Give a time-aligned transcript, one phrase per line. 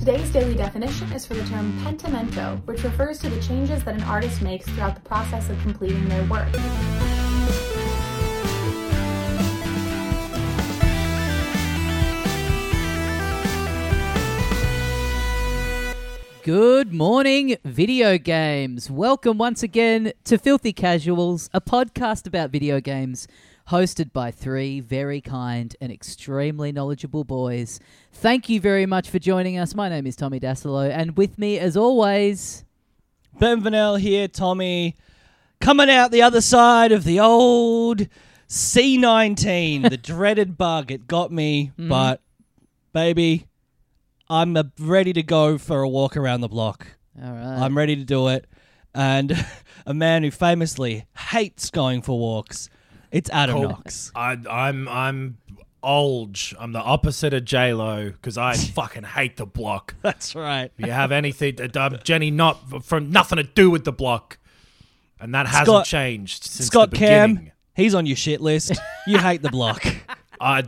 [0.00, 4.02] Today's daily definition is for the term pentimento, which refers to the changes that an
[4.04, 6.50] artist makes throughout the process of completing their work.
[16.44, 18.90] Good morning, video games.
[18.90, 23.28] Welcome once again to Filthy Casuals, a podcast about video games
[23.70, 27.78] hosted by three very kind and extremely knowledgeable boys.
[28.12, 29.76] Thank you very much for joining us.
[29.76, 32.64] My name is Tommy Dassalo, and with me, as always,
[33.38, 34.96] Ben Vernel here, Tommy,
[35.60, 38.08] coming out the other side of the old
[38.48, 40.90] C19, the dreaded bug.
[40.90, 42.20] It got me, but
[42.92, 43.46] baby,
[44.28, 46.88] I'm uh, ready to go for a walk around the block.
[47.22, 47.58] all right.
[47.60, 48.46] I'm ready to do it.
[48.92, 49.46] And
[49.86, 52.68] a man who famously hates going for walks,
[53.12, 53.68] it's Adam Cool.
[53.70, 54.12] Knox.
[54.14, 55.38] I, I'm I'm
[55.82, 56.38] old.
[56.58, 59.94] I'm the opposite of J Lo because I fucking hate the block.
[60.02, 60.70] That's right.
[60.78, 64.38] If you have anything, um, Jenny, not from nothing to do with the block,
[65.20, 67.52] and that hasn't Scott- changed since Scott the Cam, beginning.
[67.74, 68.72] he's on your shit list.
[69.06, 69.84] You hate the block.
[70.40, 70.64] I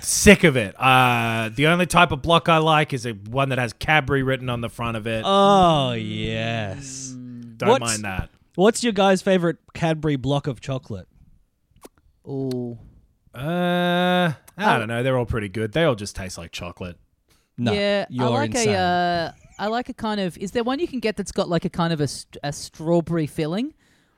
[0.00, 0.74] sick of it.
[0.80, 4.48] Uh, the only type of block I like is a one that has Cadbury written
[4.50, 5.22] on the front of it.
[5.24, 7.14] Oh, yes.
[7.56, 8.30] Don't what's- mind that.
[8.56, 11.06] What's your guy's favorite Cadbury block of chocolate?
[12.26, 12.78] Ooh.
[13.34, 15.02] Uh, I don't know.
[15.02, 15.72] They're all pretty good.
[15.72, 16.96] They all just taste like chocolate.
[17.58, 18.74] No, yeah, you're I like insane.
[18.74, 18.78] a.
[18.78, 20.36] Uh, I like a kind of.
[20.38, 22.08] Is there one you can get that's got like a kind of a,
[22.42, 23.74] a strawberry filling?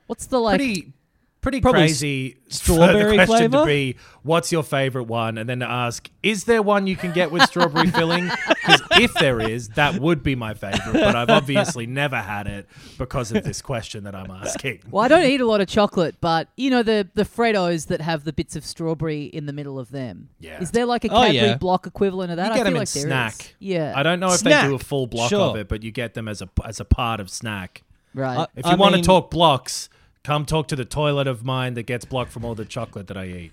[0.07, 0.57] What's the like?
[0.57, 0.93] pretty
[1.41, 3.65] pretty Probably crazy s- for strawberry the question flavour?
[3.65, 7.13] to be what's your favorite one and then to ask is there one you can
[7.13, 11.29] get with strawberry filling because if there is that would be my favorite but i've
[11.29, 12.67] obviously never had it
[12.97, 16.15] because of this question that i'm asking Well, I don't eat a lot of chocolate,
[16.19, 19.79] but you know the the Freddos that have the bits of strawberry in the middle
[19.79, 20.29] of them.
[20.39, 20.61] Yeah.
[20.61, 21.57] Is there like a Oh, Cadbury yeah.
[21.57, 22.47] block equivalent of that?
[22.47, 23.07] you I get feel them in like there is.
[23.07, 23.93] snack Yeah.
[23.95, 25.39] i don't know if they do a full block sure.
[25.41, 27.83] of it but you get them as a as a part of snack
[28.13, 28.37] Right.
[28.39, 29.87] Uh, if I you want to talk blocks
[30.29, 33.17] come talk to the toilet of mine that gets blocked from all the chocolate that
[33.17, 33.51] i eat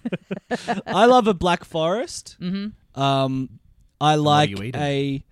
[0.87, 2.37] I love a Black Forest.
[2.41, 3.01] Mm-hmm.
[3.01, 3.59] Um,
[4.01, 4.81] I like you eating?
[4.81, 5.25] a.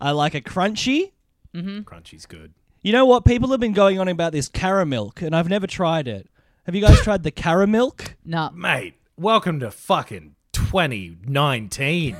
[0.00, 1.12] I like a crunchy.
[1.54, 3.24] crunchy's good You know what?
[3.24, 6.28] People have been going on about this caramilk, and I've never tried it.
[6.64, 8.14] Have you guys tried the caramilk?
[8.24, 8.50] nah.
[8.50, 12.16] Mate, welcome to fucking 2019.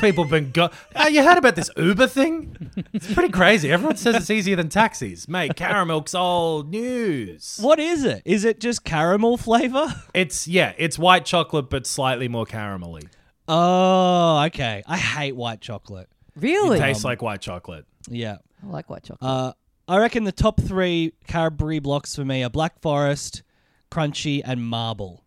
[0.00, 0.70] People have been go.
[0.94, 2.70] Oh, you heard about this Uber thing?
[2.92, 3.72] It's pretty crazy.
[3.72, 5.28] Everyone says it's easier than taxis.
[5.28, 7.58] Mate, caramilk's old news.
[7.60, 8.22] What is it?
[8.24, 9.92] Is it just caramel flavor?
[10.14, 13.08] It's yeah, it's white chocolate but slightly more caramelly.
[13.48, 14.82] Oh, okay.
[14.86, 16.08] I hate white chocolate.
[16.36, 16.78] Really?
[16.78, 17.86] It tastes like white chocolate.
[18.08, 18.36] Yeah.
[18.62, 19.28] I like white chocolate.
[19.28, 19.52] Uh,
[19.88, 23.42] I reckon the top three Cadbury blocks for me are Black Forest,
[23.90, 25.24] Crunchy, and Marble.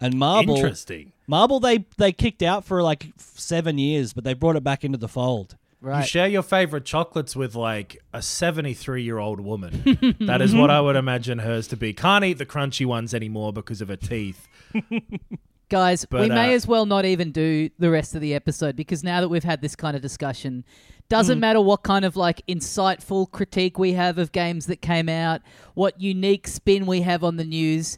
[0.00, 1.12] And Marble, Interesting.
[1.30, 4.98] Marble, they they kicked out for like seven years, but they brought it back into
[4.98, 5.56] the fold.
[5.82, 10.16] You share your favorite chocolates with like a 73 year old woman.
[10.20, 11.94] that is what I would imagine hers to be.
[11.94, 14.46] Can't eat the crunchy ones anymore because of her teeth.
[15.70, 18.74] Guys, we But, may uh, as well not even do the rest of the episode
[18.74, 20.64] because now that we've had this kind of discussion,
[21.08, 21.40] doesn't Hmm.
[21.40, 25.42] matter what kind of like insightful critique we have of games that came out,
[25.74, 27.96] what unique spin we have on the news.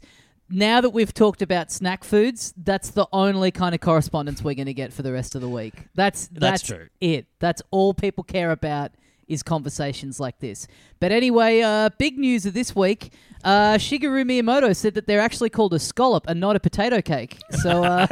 [0.55, 4.67] Now that we've talked about snack foods, that's the only kind of correspondence we're going
[4.67, 5.73] to get for the rest of the week.
[5.95, 6.87] That's that's, That's true.
[7.01, 7.25] it.
[7.39, 8.91] That's all people care about
[9.27, 10.67] is conversations like this.
[10.99, 13.11] But anyway, uh, big news of this week.
[13.43, 17.37] Uh, Shigeru Miyamoto said that they're actually called a scallop and not a potato cake.
[17.61, 18.07] So uh,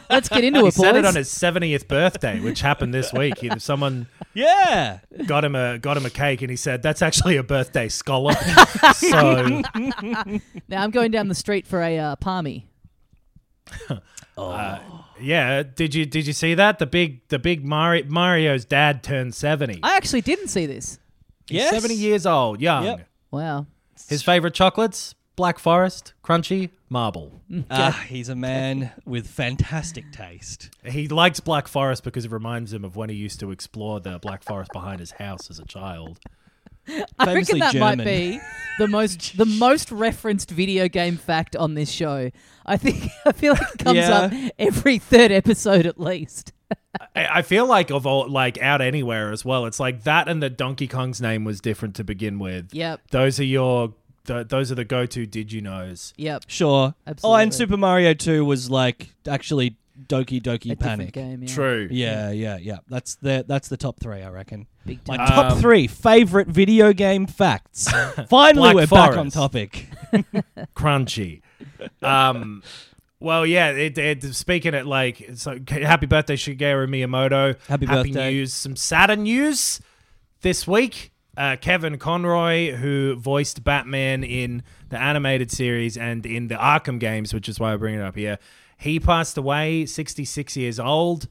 [0.10, 0.76] let's get into He it, boys.
[0.76, 3.38] said it on his 70th birthday, which happened this week.
[3.38, 5.00] He, someone Yeah.
[5.26, 8.38] got him a got him a cake, and he said that's actually a birthday scallop.
[8.94, 9.62] so
[10.68, 12.68] now I'm going down the street for a uh, palmy.
[15.20, 19.34] Yeah, did you did you see that the big the big Mario, Mario's dad turned
[19.34, 19.80] seventy.
[19.82, 20.98] I actually didn't see this.
[21.48, 21.70] He's Yes.
[21.70, 22.84] seventy years old, young.
[22.84, 23.08] Yep.
[23.30, 23.66] Wow.
[24.08, 27.40] His favorite chocolates: Black Forest, Crunchy, Marble.
[27.70, 30.70] Ah, he's a man with fantastic taste.
[30.84, 34.18] He likes Black Forest because it reminds him of when he used to explore the
[34.18, 36.18] Black Forest behind his house as a child.
[37.18, 38.40] I Famously reckon that might be
[38.78, 42.30] the most the most referenced video game fact on this show.
[42.64, 44.10] I think I feel like it comes Yeah.
[44.20, 46.52] up every third episode at least.
[47.14, 49.66] I I feel like of all like out anywhere as well.
[49.66, 52.72] It's like that and the Donkey Kong's name was different to begin with.
[52.72, 53.00] Yep.
[53.10, 53.94] Those are your
[54.26, 56.12] th- those are the go-to did you knows.
[56.16, 56.44] Yep.
[56.48, 56.94] Sure.
[57.06, 57.36] Absolutely.
[57.38, 59.76] Oh, and Super Mario 2 was like actually
[60.08, 61.12] Doki Doki A different Panic.
[61.14, 61.42] game.
[61.42, 61.54] Yeah.
[61.54, 61.88] True.
[61.90, 62.78] Yeah, yeah, yeah.
[62.88, 64.66] That's the that's the top three, I reckon.
[64.84, 65.26] Big My time.
[65.28, 67.88] top Um, three favorite video game facts.
[68.28, 69.34] Finally, Black we're back on Forest.
[69.36, 69.86] topic.
[70.76, 71.42] Crunchy.
[72.02, 72.62] Um
[73.18, 77.56] well, yeah, it, it, speaking it like so happy birthday Shigeru Miyamoto.
[77.66, 78.30] Happy birthday.
[78.34, 78.52] news.
[78.52, 79.80] Some Saturn news
[80.42, 81.12] this week.
[81.34, 87.34] Uh, Kevin Conroy, who voiced Batman in the animated series and in the Arkham games,
[87.34, 88.38] which is why I bring it up here,
[88.76, 91.28] he passed away, 66 years old.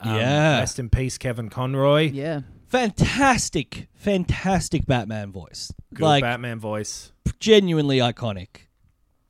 [0.00, 0.58] Um, Yeah.
[0.60, 2.10] Rest in peace, Kevin Conroy.
[2.10, 2.40] Yeah.
[2.68, 5.72] fantastic, fantastic Batman voice.
[5.92, 7.12] Good like Batman voice.
[7.40, 8.66] genuinely iconic.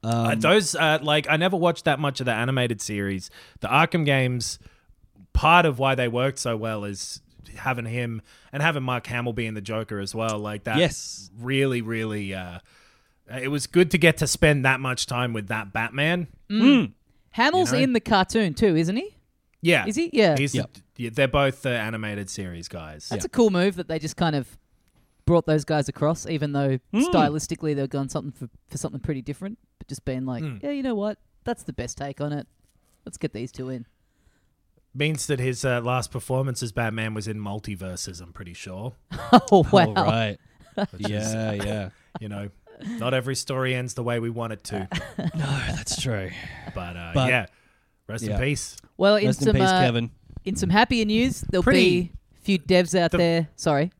[0.04, 3.30] Uh, Um, those, uh, like, I never watched that much of the animated series.
[3.60, 4.58] The Arkham games,
[5.32, 7.20] part of why they worked so well is
[7.56, 8.22] having him
[8.52, 10.38] and having Mark Hamill being the Joker as well.
[10.38, 10.76] Like that.
[10.78, 11.30] Yes.
[11.38, 12.34] Really, really.
[12.34, 12.58] Uh,
[13.40, 16.28] it was good to get to spend that much time with that Batman.
[17.32, 17.84] Hamill's You know?
[17.84, 19.16] in the cartoon too, isn't he?
[19.62, 19.86] Yeah.
[19.86, 20.10] Is he?
[20.12, 20.36] Yeah.
[20.38, 20.70] He's Yep.
[20.96, 23.08] yeah, they're both the animated series guys.
[23.08, 24.58] That's a cool move that they just kind of
[25.26, 26.98] brought those guys across, even though Hmm.
[27.02, 29.58] stylistically they're going something for, for something pretty different.
[29.78, 30.62] But just being like, Mm.
[30.62, 31.18] yeah, you know what?
[31.44, 32.46] That's the best take on it.
[33.06, 33.86] Let's get these two in.
[34.92, 38.20] Means that his uh, last performance as Batman was in multiverses.
[38.20, 38.94] I'm pretty sure.
[39.52, 39.92] Oh wow!
[39.94, 40.36] All right.
[40.98, 41.90] yeah, yeah.
[42.20, 42.48] You know,
[42.98, 44.88] not every story ends the way we want it to.
[45.34, 46.30] No, that's true.
[46.74, 47.46] But, uh, But- yeah,
[48.08, 48.36] rest Yeah.
[48.36, 48.76] in peace.
[48.96, 50.10] Well, in Rest in some peace, uh, Kevin.
[50.44, 53.48] in some happier news, there'll Pretty- be a few devs out the- there.
[53.56, 53.92] Sorry.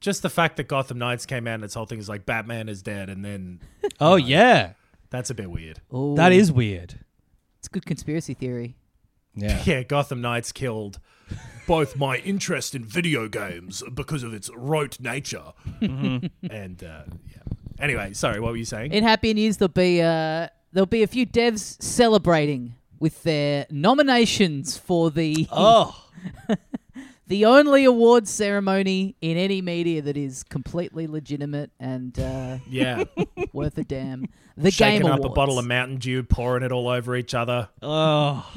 [0.00, 2.68] Just the fact that Gotham Knights came out and its whole thing is like Batman
[2.68, 3.60] is dead, and then
[4.00, 4.72] Oh yeah,
[5.10, 5.80] that's a bit weird.
[5.92, 6.98] Oh, that is weird.
[7.58, 8.76] it's a good conspiracy theory.
[9.34, 9.62] Yeah.
[9.64, 10.98] Yeah, Gotham Knights killed
[11.68, 16.26] both my interest in video games because of its rote nature, Mm-hmm.
[16.50, 17.51] and uh, yeah.
[17.82, 18.92] Anyway, sorry, what were you saying?
[18.92, 24.78] In happy news, there'll be uh, there'll be a few devs celebrating with their nominations
[24.78, 26.00] for the Oh,
[27.26, 33.02] the only awards ceremony in any media that is completely legitimate and uh, yeah,
[33.52, 34.26] worth a damn.
[34.56, 35.32] The shaking Game up Awards.
[35.32, 37.68] a bottle of Mountain Dew, pouring it all over each other.
[37.82, 38.48] oh.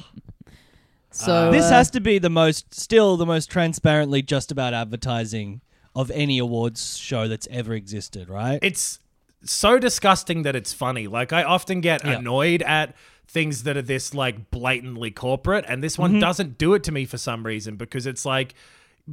[1.09, 5.61] So this uh, has to be the most, still the most transparently just about advertising
[5.95, 8.59] of any awards show that's ever existed, right?
[8.61, 8.99] It's
[9.45, 11.07] so disgusting that it's funny.
[11.07, 12.17] Like I often get Yeah.
[12.19, 12.95] annoyed at
[13.27, 16.01] things that are this like blatantly corporate, and this Mm-hmm.
[16.13, 18.53] one doesn't do it to me for some reason because it's like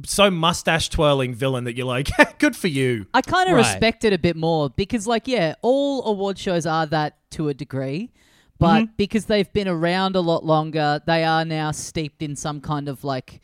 [0.05, 2.09] so mustache twirling villain that you're like,
[2.39, 3.05] good for you.
[3.13, 3.59] I kind of Right.
[3.73, 7.53] respect it a bit more because, like, yeah, all award shows are that to a
[7.53, 8.11] degree,
[8.57, 8.93] but Mm-hmm.
[8.97, 13.03] because they've been around a lot longer, they are now steeped in some kind of
[13.03, 13.41] like,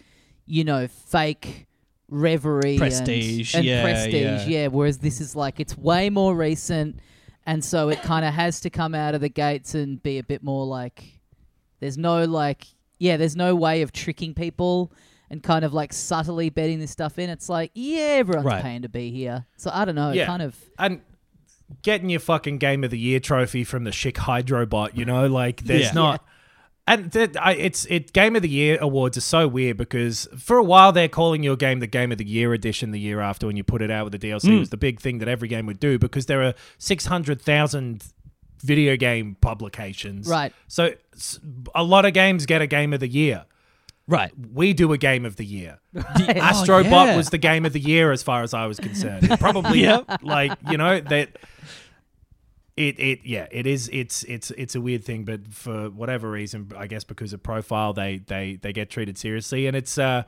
[0.48, 1.68] you know, fake
[2.10, 4.68] reverie, and- Prestige, and, yeah, prestige, yeah.
[4.68, 7.00] Whereas this is like it's way more recent,
[7.46, 10.24] and so it kind of has to come out of the gates and be a
[10.24, 11.22] bit more like,
[11.80, 12.66] there's no like,
[12.98, 14.92] yeah, there's no way of tricking people.
[15.32, 17.30] And kind of like subtly betting this stuff in.
[17.30, 18.64] It's like, yeah, everyone's Right.
[18.64, 19.46] paying to be here.
[19.58, 20.12] So I don't know.
[20.12, 20.26] Yeah.
[20.26, 20.58] Kind of.
[20.80, 21.02] And
[21.84, 25.66] getting your fucking game of the year trophy from the Schick Hydrobot, you know, like
[25.66, 25.92] there's Yeah.
[25.94, 26.26] not.
[26.92, 30.58] And th- I, it's it game of the year awards are so weird because for
[30.58, 33.48] a while they're calling your game the game of the year edition the year after
[33.48, 34.60] when you put it out with the DLC Mm.
[34.60, 38.04] was the big thing that every game would do because there are six hundred thousand
[38.62, 40.28] video game publications.
[40.28, 40.52] Right.
[40.68, 40.94] So
[41.76, 43.46] a lot of games get a game of the year.
[44.08, 44.32] right.
[44.54, 45.80] We do a game of the year.
[45.96, 47.16] Oh, Astrobot yeah.
[47.18, 49.30] was the game of the year as far as I was concerned.
[49.40, 50.02] Probably yeah.
[50.22, 51.38] like, you know, that
[52.80, 56.72] it it yeah, it is it's it's it's a weird thing, but for whatever reason,
[56.78, 60.24] I guess because of profile they they they get treated seriously and it's uh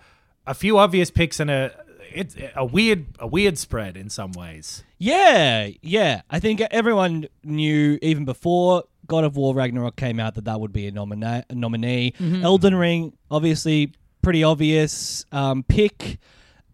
[0.46, 1.72] a few obvious picks and a
[2.14, 4.84] it's a weird a weird spread in some ways.
[4.98, 6.22] Yeah, yeah.
[6.30, 10.74] I think everyone knew even before God of War Ragnarok came out that that would
[10.74, 12.14] be a, nomina- a nominee.
[12.20, 16.20] Elden Ring, obviously, pretty obvious um, pick.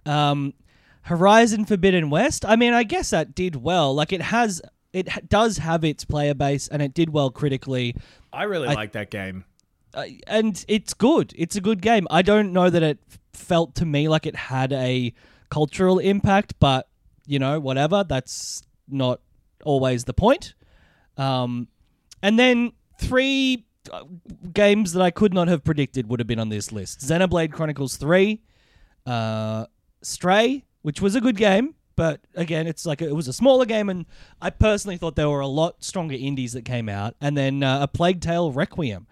[0.05, 0.53] Um,
[1.03, 2.45] Horizon Forbidden West.
[2.45, 3.95] I mean, I guess that did well.
[3.95, 4.61] Like it has,
[4.97, 7.95] it does have its player base, and it did well critically.
[8.33, 9.45] I really I- like that game.
[9.93, 11.33] uh, and it's good.
[11.37, 12.07] It's a good game.
[12.09, 12.99] I don't know that it
[13.33, 15.13] felt to me like it had a
[15.49, 16.87] cultural impact, but
[17.25, 18.03] you know, whatever.
[18.03, 19.19] That's not
[19.63, 20.53] always the point.
[21.17, 21.67] Um,
[22.21, 24.03] and then three uh,
[24.53, 27.95] games that I could not have predicted would have been on this list: Xenoblade Chronicles
[27.97, 28.41] Three,
[29.05, 29.65] uh,
[30.01, 31.75] Stray, which was a good game.
[31.97, 34.05] But again, it's like it was a smaller game, and
[34.41, 37.79] I personally thought there were a lot stronger indies that came out, and then uh,
[37.81, 39.07] a Plague Tale Requiem,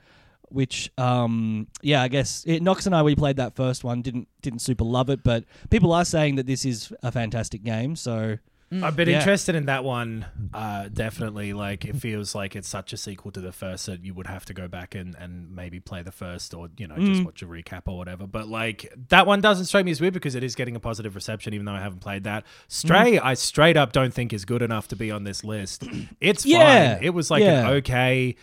[0.49, 4.29] which um yeah, I guess it, Knox and I we played that first one, didn't
[4.41, 8.37] didn't super love it, but people are saying that this is a fantastic game, so
[8.71, 9.19] I've been Yeah.
[9.19, 10.25] interested in that one.
[10.53, 14.13] Uh, definitely, like it feels like it's such a sequel to the first that you
[14.13, 17.23] would have to go back and, and maybe play the first, or you know, just
[17.23, 18.25] watch a recap or whatever.
[18.27, 21.15] But like that one doesn't strike me as weird because it is getting a positive
[21.15, 22.43] reception, even though I haven't played that.
[22.67, 25.83] Stray, I straight up don't think is good enough to be on this list.
[26.19, 26.95] It's Yeah.
[26.95, 27.03] fine.
[27.03, 27.61] It was like Yeah.
[27.67, 28.35] an okay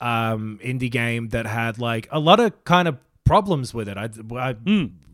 [0.00, 3.96] um, indie game that had like a lot of kind of problems with it.
[3.98, 4.56] I, I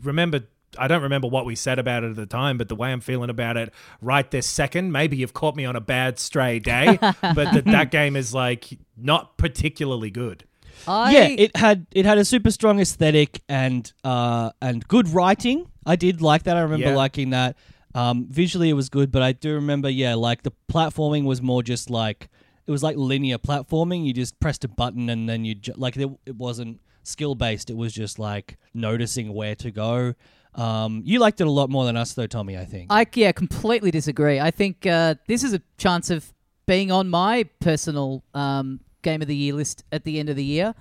[0.03, 0.41] remember.
[0.79, 3.01] I don't remember what we said about it at the time, but the way I'm
[3.01, 6.99] feeling about it right this second, maybe you've caught me on a bad stray day,
[7.01, 10.45] but that that game is like not particularly good.
[10.89, 15.67] I, yeah, it had it had a super strong aesthetic and uh and good writing.
[15.85, 16.57] I did like that.
[16.57, 16.97] I remember Yeah.
[16.97, 17.57] liking that.
[17.95, 21.63] Um, visually, it was good, but I do remember, yeah, like the platforming was more
[21.63, 22.29] just like
[22.67, 24.07] it was like linear platforming.
[24.07, 27.69] You just pressed a button and then you ju- like it, it wasn't skill based.
[27.69, 30.15] It was just like noticing where to go.
[30.55, 32.57] Um, you liked it a lot more than us, though, Tommy.
[32.57, 32.89] I think.
[32.91, 34.39] I yeah, completely disagree.
[34.39, 36.33] I think uh, this is a chance of
[36.67, 40.45] being on my personal um, game of the year list at the end of the
[40.45, 40.75] year.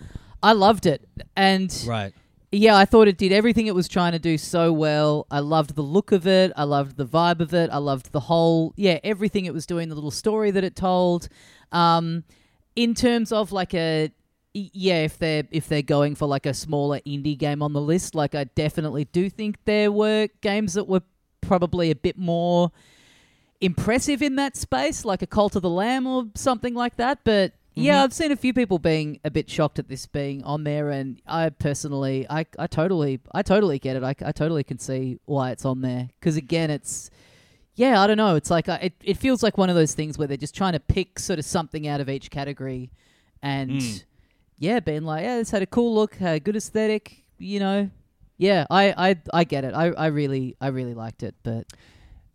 [0.43, 2.13] I loved it, and right.
[2.51, 5.27] yeah, I thought it did everything it was trying to do so well.
[5.31, 6.51] I loved the look of it.
[6.55, 7.69] I loved the vibe of it.
[7.71, 9.89] I loved the whole yeah everything it was doing.
[9.89, 11.29] The little story that it told.
[11.71, 12.23] Um,
[12.75, 14.11] in terms of like a
[14.53, 18.15] yeah, if they're if they're going for like a smaller indie game on the list,
[18.15, 21.01] like I definitely do think there were games that were
[21.41, 22.71] probably a bit more
[23.61, 27.19] impressive in that space, like a Cult of the Lamb or something like that.
[27.23, 30.65] But yeah, I've seen a few people being a bit shocked at this being on
[30.65, 34.03] there, and I personally, I, I totally, I totally get it.
[34.03, 37.09] I, I totally can see why it's on there because again, it's
[37.75, 38.35] yeah, I don't know.
[38.35, 40.79] It's like it, it feels like one of those things where they're just trying to
[40.81, 42.91] pick sort of something out of each category,
[43.41, 44.03] and Mm.
[44.61, 47.59] Yeah, yeah, being like, yeah, this had a cool look, had a good aesthetic, you
[47.59, 47.89] know.
[48.37, 49.73] Yeah, I, I, I get it.
[49.73, 51.67] I, I really, I really liked it, but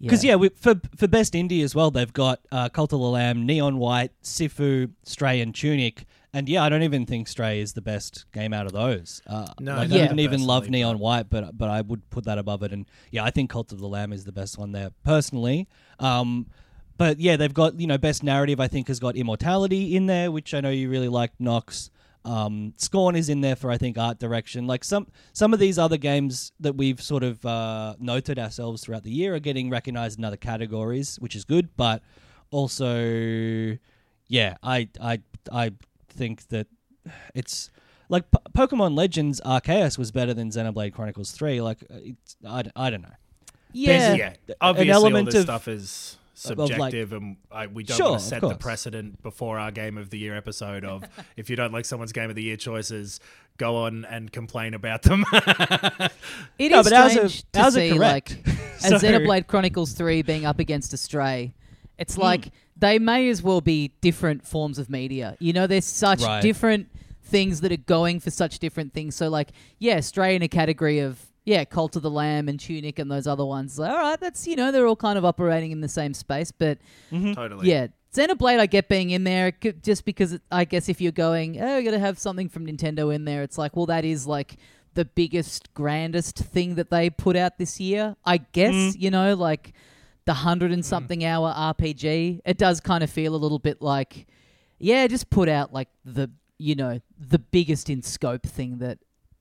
[0.01, 3.07] Because yeah, we, for for best indie as well, they've got uh, Cult of the
[3.07, 6.05] Lamb, Neon White, Sifu, Stray, and Tunic.
[6.33, 9.23] And yeah, I don't even think Stray is the best game out of those.
[9.27, 9.97] Uh, No, like, Yeah.
[9.97, 12.73] I didn't even love Neon White, but but I would put that above it.
[12.73, 15.67] And yeah, I think Cult of the Lamb is the best one there personally.
[15.99, 16.47] Um,
[16.99, 18.61] but yeah, they've got you know best narrative.
[18.61, 21.91] I think has got Immortality in there, which I know you really like, Knox.
[22.27, 24.67] Um, Scorn is in there for I think art direction.
[24.67, 29.05] Like some some of these other games that we've sort of uh, noted ourselves throughout
[29.05, 31.69] the year are getting recognized in other categories, which is good.
[31.77, 32.03] But
[32.51, 33.79] also,
[34.29, 35.21] yeah, I I
[35.53, 35.73] I
[36.09, 36.67] think that
[37.35, 37.71] it's
[38.09, 41.61] like P- Pokemon Legends Arceus was better than Xenoblade Chronicles Three.
[41.61, 43.15] Like it's, I, d- I don't know.
[43.73, 47.83] yeah, yeah, obviously element all this of- stuff is of, like- subjective, and I, we
[47.85, 51.05] don't Sure, want to set the precedent before our game of the year episode of
[51.37, 53.21] if you don't like someone's game of the year choices,
[53.57, 55.25] go on and complain about them.
[56.59, 58.37] It is No, but ours are- strange to see correct.
[58.47, 61.47] like So- a Xenoblade Chronicles Three being up against a Stray.
[61.55, 61.83] Hmm.
[61.99, 65.37] It's like they may as well be different forms of media.
[65.41, 66.43] You know, there's such Right.
[66.43, 66.89] different
[67.25, 69.17] things that are going for such different things.
[69.17, 72.99] So like, yeah, Stray in a category of yeah, Cult of the Lamb and Tunic
[72.99, 73.79] and those other ones.
[73.79, 76.51] Like, all right, that's you know they're all kind of operating in the same space,
[76.51, 76.79] but
[77.11, 77.33] mm-hmm.
[77.33, 77.71] totally.
[77.71, 81.63] yeah, Xenoblade I get being in there just because it, I guess if you're going,
[81.63, 84.57] oh, you're gonna have something from Nintendo in there, it's like, well, that is like
[84.95, 88.17] the biggest, grandest thing that they put out this year.
[88.25, 89.01] I guess mm-hmm.
[89.01, 89.73] you know, like
[90.25, 90.89] the hundred and mm-hmm.
[90.89, 92.41] something hour RPG.
[92.45, 94.27] It does kind of feel a little bit like,
[94.81, 98.99] yeah, just put out like the you know the biggest in scope thing that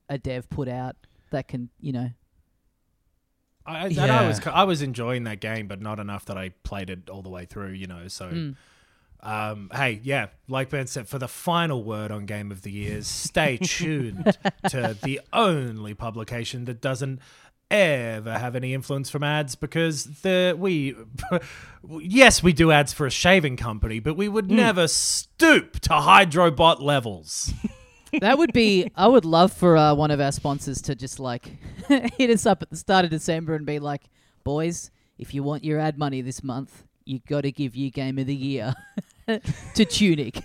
[0.08, 0.94] a dev put out
[1.30, 2.10] that can you know
[3.66, 6.88] I, and I was I was enjoying that game, but not enough that I played
[6.88, 7.72] it all the way through.
[7.72, 8.28] You know, so.
[8.28, 8.50] Hmm.
[9.22, 12.98] Um, hey, yeah, like Ben said, for the final word on Game of the Year,
[13.02, 14.36] stay tuned
[14.68, 17.20] to the only publication that doesn't
[17.70, 20.94] ever have any influence from ads because the we
[21.98, 26.80] yes we do ads for a shaving company but we would never stoop to hydrobot
[26.80, 27.52] levels
[28.20, 28.90] That would be.
[28.94, 31.46] I would love for uh, one of our sponsors to just like
[31.88, 34.02] hit us up at the start of December and be like,
[34.44, 38.18] "Boys, if you want your ad money this month, you got to give you Game
[38.18, 38.74] of the Year
[39.74, 40.42] to Tunic.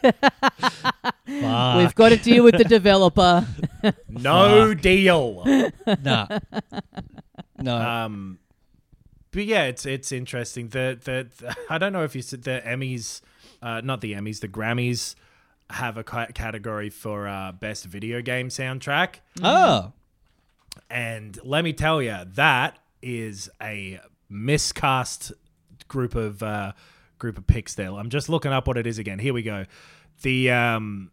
[1.27, 3.47] We've got to deal with the developer.
[4.09, 5.43] no deal
[6.03, 6.39] nah.
[7.59, 7.77] No.
[7.77, 8.39] Um,
[9.31, 10.69] but yeah, it's it's interesting.
[10.69, 13.21] The the I don't know if you said the Emmys,
[13.61, 15.15] uh, not the Emmys, the Grammys
[15.71, 19.93] have a category for uh, best video game soundtrack, oh.
[20.89, 23.99] and let me tell you, that is a
[24.29, 25.33] miscast
[25.87, 26.73] group of uh,
[27.19, 27.91] group of picks there.
[27.91, 29.19] I'm just looking up what it is again.
[29.19, 29.65] Here we go.
[30.21, 31.11] The um,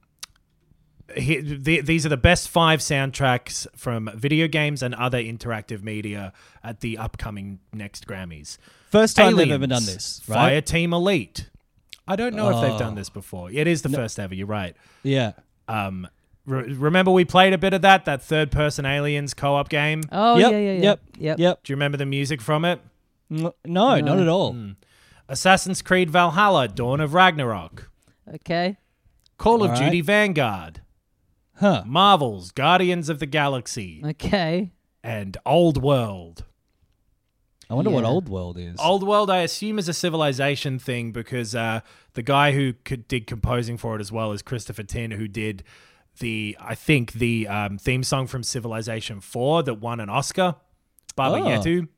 [1.17, 6.33] he, the, these are the best five soundtracks from video games and other interactive media
[6.63, 8.59] at the upcoming next Grammys.
[8.91, 10.61] First time they've ever done this, Fire?
[10.61, 11.49] Team Elite.
[12.09, 12.79] I don't know if they've Oh.
[12.79, 13.51] done this before.
[13.51, 14.35] It is the first ever.
[14.35, 14.75] You're right.
[15.03, 15.33] Yeah.
[15.69, 16.09] Um,
[16.47, 20.03] re- remember we played a bit of that that third person aliens co-op game.
[20.11, 20.81] Oh Yep, yeah, yeah, yeah.
[20.83, 21.39] yep, yep.
[21.39, 21.65] Yep.
[21.65, 22.81] Do you remember the music from it?
[23.31, 24.57] N- No, not at all.
[25.29, 27.91] Assassin's Creed Valhalla: Dawn of Ragnarok,
[28.37, 28.77] Okay.
[29.37, 30.01] Call of All Duty.
[30.01, 30.81] Vanguard,
[31.61, 31.83] Huh.
[31.87, 34.73] Marvel's Guardians of the Galaxy, Okay.
[35.05, 36.45] and Old World.
[37.71, 38.77] I wonder what Old World is.
[38.81, 41.81] Old World, I assume, is a civilization thing because uh,
[42.15, 45.63] the guy who could, did composing for it as well is Christopher Tin, who did
[46.19, 50.55] the, I think, the um, theme song from Civilization 4 that won an Oscar.
[51.15, 51.47] Baba Oh.
[51.47, 51.89] Yetu.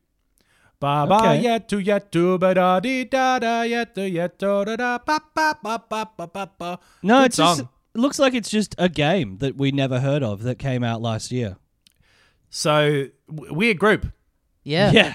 [0.80, 1.44] Baba Okay.
[1.44, 6.08] Yetu Yetu ba da di da da yetu yetu da da ba ba ba ba
[6.16, 6.78] ba ba ba.
[7.02, 10.22] no, Good it's just, it looks like it's just a game that we never heard
[10.22, 11.58] of that came out last year.
[12.48, 14.06] So w- weird group.
[14.64, 14.90] Yeah.
[14.92, 15.14] Yeah.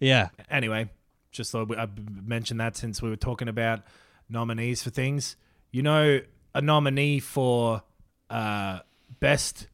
[0.00, 0.28] Yeah.
[0.50, 0.90] Anyway,
[1.32, 1.88] just thought we- I
[2.22, 3.82] mentioned that since we were talking about
[4.28, 5.36] nominees for things.
[5.70, 6.20] You know,
[6.54, 7.82] a nominee for
[8.30, 8.80] uh,
[9.20, 9.68] best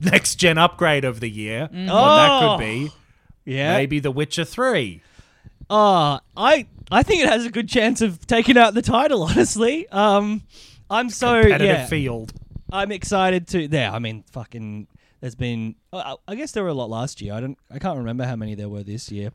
[0.00, 1.68] next gen upgrade of the year.
[1.72, 2.56] That Oh.
[2.58, 2.92] could be.
[3.44, 3.76] Yeah.
[3.76, 5.02] Maybe The Witcher Three.
[5.70, 9.22] Uh, I I think it has a good chance of taking out the title.
[9.28, 10.42] Honestly, um,
[10.90, 11.86] I'm so yeah.
[11.86, 12.32] field.
[12.72, 13.66] I'm excited to.
[13.68, 14.86] There, I mean, fucking.
[15.20, 15.74] There's been.
[15.92, 17.32] I guess there were a lot last year.
[17.34, 17.58] I don't.
[17.70, 19.30] I can't remember how many there were this year,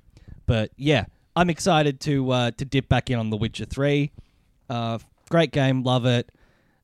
[0.51, 4.11] but yeah, I'm excited to uh, to dip back in on The Witcher Three.
[4.69, 6.29] Uh, great game, love it,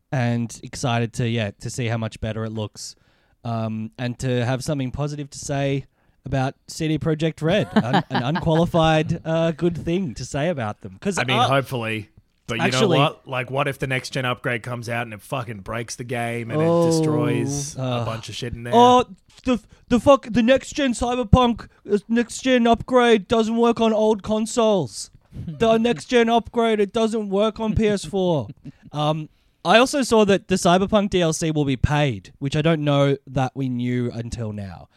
[0.09, 2.95] and excited to yeah to see how much better it looks,
[3.43, 5.86] um, and to have something positive to say
[6.24, 10.93] about CD Projekt Red, an, an unqualified uh, good thing to say about them.
[10.93, 12.07] Because I mean, hopefully.
[12.48, 13.27] But you Actually- know what?
[13.27, 16.50] Like, what if the next gen upgrade comes out and it fucking breaks the game
[16.50, 16.84] and Oh.
[16.88, 18.74] it destroys a bunch of shit in there?
[18.75, 19.06] Oh,
[19.44, 24.24] the the fuck the next gen Cyberpunk uh, next gen upgrade doesn't work on old
[24.24, 25.12] consoles.
[25.46, 28.50] the next gen upgrade it doesn't work on PS4.
[28.94, 29.29] um,
[29.66, 33.51] I also saw that the Cyberpunk DLC will be paid, which I don't know that
[33.55, 34.88] we knew until now.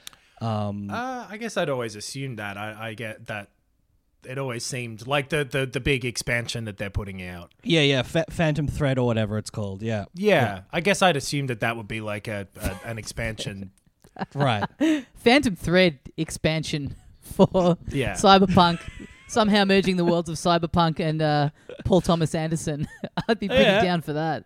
[0.40, 2.56] Um, Uh, I guess I'd always assumed that.
[2.56, 3.48] I, I get that.
[4.24, 7.52] It always seemed like the, the, the big expansion that they're putting out.
[7.62, 9.82] yeah, yeah, Fa- Phantom Thread or whatever it's called.
[9.82, 13.70] Yeah, Yeah, I guess I'd assume that that would be like a, a an expansion.
[14.34, 14.64] right.
[15.14, 18.12] Phantom Thread expansion for Yeah.
[18.14, 18.80] Cyberpunk.
[19.28, 21.50] Somehow merging the worlds of Cyberpunk and uh,
[21.84, 22.88] Paul Thomas Anderson.
[23.28, 23.82] I'd be pretty Yeah.
[23.82, 24.44] down for that.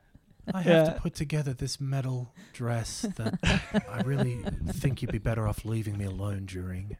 [0.53, 0.93] I have Yeah.
[0.93, 3.39] to put together this metal dress that
[3.91, 6.97] I really think you'd be better off leaving me alone during.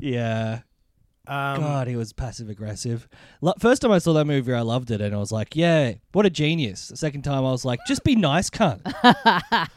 [0.00, 0.60] Yeah.
[1.28, 3.08] Um, God, he was passive aggressive.
[3.40, 5.92] Lo- First time I saw that movie, I loved it, and I was like, "Yeah,
[6.12, 8.80] what a genius." The second time, I was like, "Just be nice, cunt."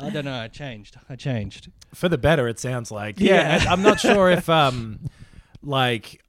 [0.00, 0.34] I don't know.
[0.40, 0.96] I changed.
[1.08, 1.70] I changed.
[1.94, 3.18] for the better, it sounds like.
[3.18, 3.62] Yeah.
[3.64, 5.00] Yeah, I'm not sure if um,
[5.62, 6.22] like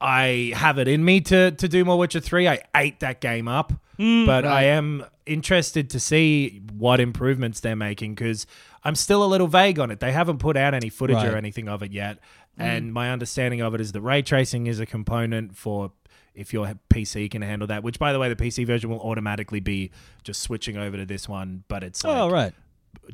[0.00, 2.48] I have it in me to to do more Witcher Three.
[2.48, 8.14] I ate that game up, but I am interested to see what improvements they're making
[8.14, 8.46] because
[8.82, 10.00] I'm still a little vague on it.
[10.00, 11.32] They haven't put out any footage Right.
[11.32, 12.18] or anything of it yet,
[12.58, 15.92] and my understanding of it is that ray tracing is a component for.
[16.34, 19.60] If your PC can handle that, which by the way, the PC version will automatically
[19.60, 19.92] be
[20.24, 22.52] just switching over to this one, but it's like oh, right.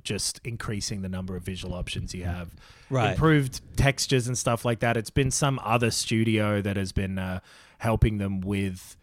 [0.03, 2.55] just increasing the number of visual options you have.
[2.89, 3.11] Right.
[3.11, 4.97] Improved textures and stuff like that.
[4.97, 7.41] It's been some other studio that has been uh,
[7.77, 8.97] helping them with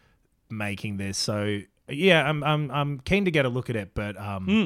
[0.49, 1.15] making this.
[1.19, 4.65] So yeah, I'm I'm I'm keen to get a look at it, but um, Hmm.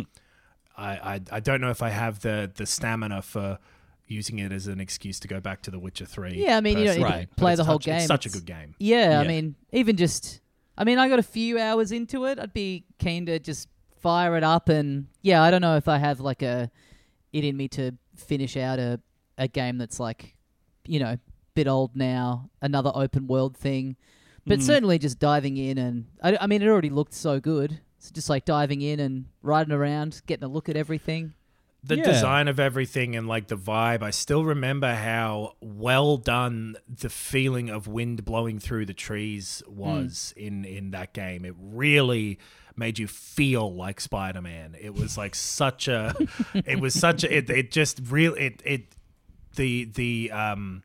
[0.77, 3.59] I, I I don't know if I have the the stamina for
[4.07, 6.43] using it as an excuse to go back to The Witcher Three.
[6.43, 7.27] Yeah, I mean, you don't need to personally.
[7.37, 8.07] Play the whole such- It's game.
[8.07, 8.75] such a good game.
[8.79, 9.27] Yeah, I Yeah.
[9.27, 10.41] mean, even just,
[10.77, 12.39] I mean, I got a few hours into it.
[12.39, 15.97] I'd be keen to just fire it up, and yeah, I don't know if I
[15.97, 16.69] have like a
[17.31, 18.99] it in me to finish out a
[19.37, 20.35] a game that's like,
[20.85, 21.17] you know,
[21.55, 23.95] bit old now, another open world thing,
[24.45, 24.63] but Mhm.
[24.63, 27.79] certainly just diving in and I, I mean, it already looked so good.
[27.97, 31.33] It's just like diving in and riding around, getting a look at everything.
[31.83, 32.03] The Yeah.
[32.03, 37.69] design of everything and like the vibe i still remember how well done the feeling
[37.71, 41.43] of wind blowing through the trees was in in that game.
[41.43, 42.37] It really
[42.75, 44.75] made you feel like spider-man.
[44.79, 46.13] It was like such a
[46.65, 48.95] it was such a it, it just real it it
[49.55, 50.83] the the um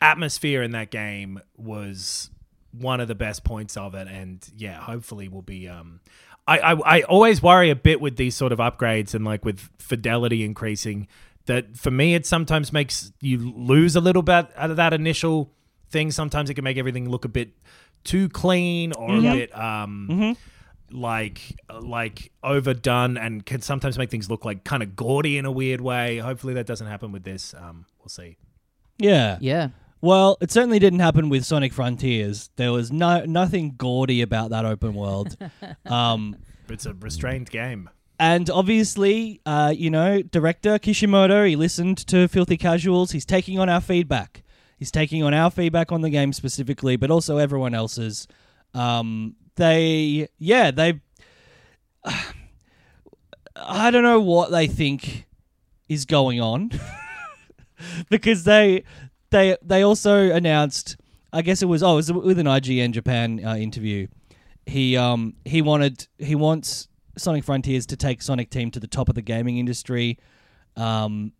[0.00, 2.30] atmosphere in that game was
[2.72, 4.06] one of the best points of it.
[4.08, 6.00] And yeah hopefully will be um
[6.46, 9.68] I, I i always worry a bit with these sort of upgrades and like with
[9.78, 11.08] fidelity increasing
[11.46, 15.52] that for me it sometimes makes you lose a little bit out of that initial
[15.90, 16.10] thing.
[16.10, 17.50] Sometimes it can make everything look a bit
[18.04, 20.36] too clean or a bit um
[20.92, 21.40] like
[21.80, 25.80] like overdone and can sometimes make things look like kind of gaudy in a weird
[25.80, 26.18] way.
[26.18, 27.54] Hopefully that doesn't happen with this.
[27.54, 28.36] Um, we'll see.
[28.98, 29.38] Yeah.
[29.40, 29.68] Yeah.
[30.00, 32.50] Well, it certainly didn't happen with Sonic Frontiers.
[32.56, 35.36] There was no nothing gaudy about that open world.
[35.86, 36.36] um,
[36.68, 37.88] It's a restrained game.
[38.18, 43.12] and obviously, uh, you know, director Kishimoto, he listened to Filthy Casuals.
[43.12, 44.42] He's taking on our feedback.
[44.78, 48.28] He's taking on our feedback on the game specifically, but also everyone else's.
[48.74, 51.00] Um, they, yeah, they.
[53.56, 55.26] I don't know what they think
[55.88, 56.70] is going on
[58.10, 58.84] because they
[59.36, 60.96] they they also announced
[61.32, 64.06] I guess it was oh it was with an IGN Japan uh, interview.
[64.64, 69.08] He um he wanted he wants Sonic Frontiers to take Sonic Team to the top
[69.08, 70.18] of the gaming industry.
[70.76, 71.32] Um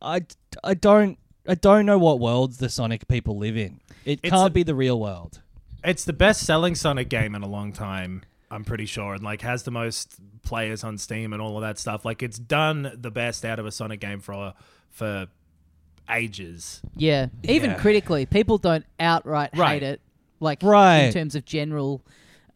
[0.00, 0.20] I,
[0.62, 3.80] I don't I don't know what worlds the Sonic people live in.
[4.04, 5.40] It It's can't a- be the real world.
[5.84, 9.42] It's the best selling Sonic game in a long time, I'm pretty sure, and like
[9.42, 12.04] has the most players on Steam and all of that stuff.
[12.04, 14.54] Like it's done the best out of a Sonic game for
[14.90, 15.26] for
[16.10, 16.80] ages.
[16.96, 17.26] Yeah.
[17.44, 17.78] Even Yeah.
[17.78, 19.82] critically, people don't outright Right.
[19.82, 20.00] hate it.
[20.40, 21.04] Like Right.
[21.04, 22.02] in terms of general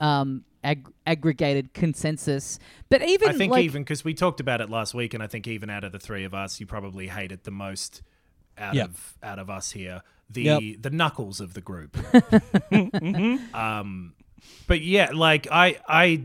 [0.01, 2.59] um, ag- aggregated consensus.
[2.89, 5.27] But even I think like, even because we talked about it last week, and I
[5.29, 8.03] think even out of the three of us, you probably hate it the most
[8.59, 8.89] out Yep.
[8.89, 10.03] of out of us here.
[10.29, 10.63] The Yep.
[10.81, 11.97] the knuckles of the group.
[13.55, 14.15] um,
[14.67, 16.23] but yeah, like I I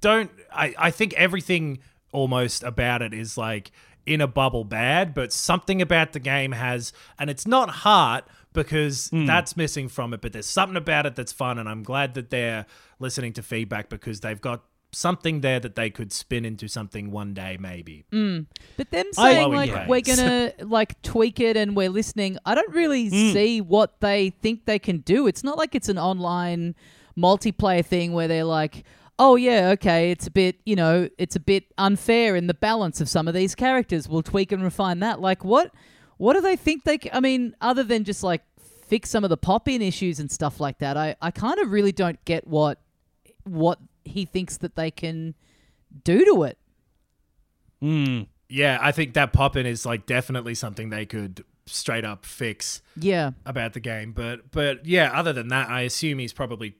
[0.00, 1.78] don't I I think everything
[2.12, 3.70] almost about it is like
[4.08, 9.10] in a bubble bad, but something about the game has, and it's not heart because
[9.12, 10.20] that's missing from it.
[10.20, 12.66] But there's something about it that's fun, and I'm glad that they're
[12.98, 17.34] listening to feedback because they've got something there that they could spin into something one
[17.34, 18.06] day, maybe.
[18.10, 22.72] But them saying Glowing like we're gonna like tweak it and we're listening, I don't
[22.74, 23.32] really Mm.
[23.34, 25.26] see what they think they can do.
[25.26, 26.74] It's not like it's an online
[27.18, 28.84] multiplayer thing where they're like,
[29.18, 33.00] "Oh yeah, okay, it's a bit, you know, it's a bit unfair in the balance
[33.00, 34.08] of some of these characters.
[34.08, 35.72] We'll tweak and refine that." Like what
[36.16, 38.42] what do they think they c- I mean, other than just like
[38.86, 40.96] fix some of the pop-in issues and stuff like that.
[40.96, 42.80] I I kind of really don't get what
[43.44, 45.34] what he thinks that they can
[46.04, 46.58] do to it.
[47.82, 48.26] Mm.
[48.48, 52.80] Yeah, I think that pop in is like definitely something they could straight up fix
[52.96, 53.32] Yeah.
[53.44, 54.12] about the game.
[54.12, 56.76] But but yeah, other than that, I assume he's probably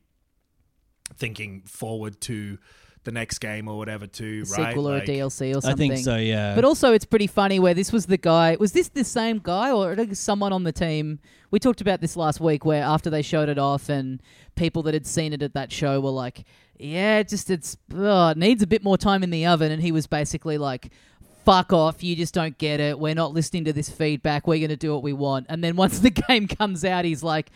[1.17, 2.59] thinking forward to
[3.05, 4.69] the next game or whatever too, right?
[4.71, 5.69] sequel or Like- a DLC or something.
[5.69, 5.91] I something.
[5.93, 8.57] think so yeah But also, it's pretty funny where this was the guy.
[8.61, 11.21] Was this the same guy or someone on the team?
[11.51, 14.21] We talked about this last week, where after they showed it off, and
[14.57, 16.45] people that had seen it at that show were like,
[16.79, 19.81] "Yeah, it just it's oh, it needs a bit more time in the oven." And
[19.81, 20.91] he was basically like,
[21.47, 22.03] "Fuck off!
[22.05, 22.99] You just don't get it.
[22.99, 24.47] We're not listening to this feedback.
[24.47, 27.23] We're going to do what we want." And then once the game comes out, he's
[27.23, 27.51] like.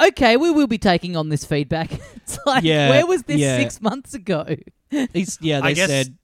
[0.00, 1.90] Okay, we will be taking on this feedback.
[2.28, 3.56] It's like, Yeah, where was this yeah.
[3.58, 4.44] six months ago?
[5.14, 6.18] He's, yeah, I they guess- said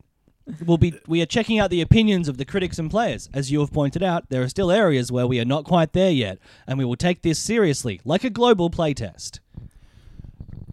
[0.66, 3.30] we'll be we are checking out the opinions of the critics and players.
[3.32, 6.10] As you have pointed out, there are still areas where we are not quite there
[6.10, 9.40] yet, and we will take this seriously, like a global playtest.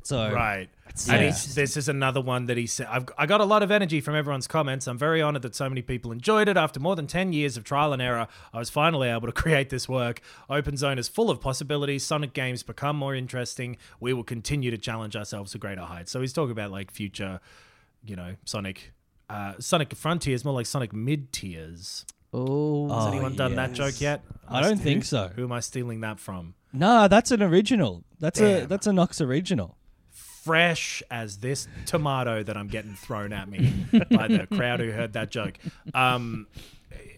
[0.03, 0.69] So Right.
[1.07, 1.13] Yeah.
[1.15, 2.87] And he's, this is another one that he said.
[2.89, 4.87] I've, I got a lot of energy from everyone's comments.
[4.87, 6.57] I'm very honored that so many people enjoyed it.
[6.57, 9.69] After more than 10 years of trial and error, I was finally able to create
[9.69, 10.21] this work.
[10.49, 12.03] Open Zone is full of possibilities.
[12.05, 13.77] Sonic games become more interesting.
[13.99, 16.11] We will continue to challenge ourselves to greater heights.
[16.11, 17.39] So he's talking about like future,
[18.05, 18.91] you know, Sonic.
[19.29, 22.05] Uh, Sonic Frontiers, more like Sonic mid tiers.
[22.33, 24.21] Oh, Has anyone done that joke yet?
[24.47, 25.29] I don't Who- think so.
[25.35, 26.53] Who am I stealing that from?
[26.73, 28.03] nah, that's an original.
[28.19, 29.77] That's a that's a Knox original.
[30.43, 35.13] Fresh as this tomato that I'm getting thrown at me by the crowd who heard
[35.13, 35.57] that joke.
[35.93, 36.47] Um,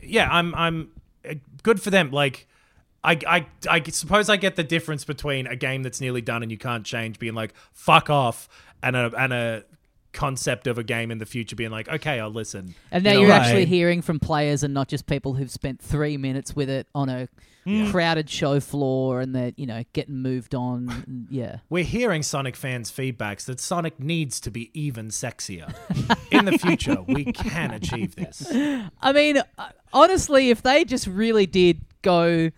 [0.02, 0.92] yeah, I'm I'm
[1.28, 2.12] uh, good for them.
[2.12, 2.48] Like.
[3.06, 6.50] I, I, I suppose I get the difference between a game that's nearly done and
[6.50, 8.48] you can't change being like fuck off
[8.82, 9.64] and a and a
[10.14, 13.16] concept of a game in the future being like okay I'll listen And now You
[13.16, 16.56] know, you're like- actually hearing from players and not just people who've spent three minutes
[16.56, 17.28] with it on a
[17.92, 21.28] crowded show floor and they're, you know, getting moved on.
[21.32, 21.60] yeah.
[21.70, 25.74] We're hearing Sonic fans' feedbacks that Sonic needs to be even sexier.
[26.30, 28.52] in the future, we can achieve this.
[29.02, 32.52] I mean, uh, honestly, if they just really did go,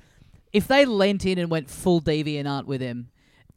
[0.51, 3.09] if they lent in and went full deviant art with him,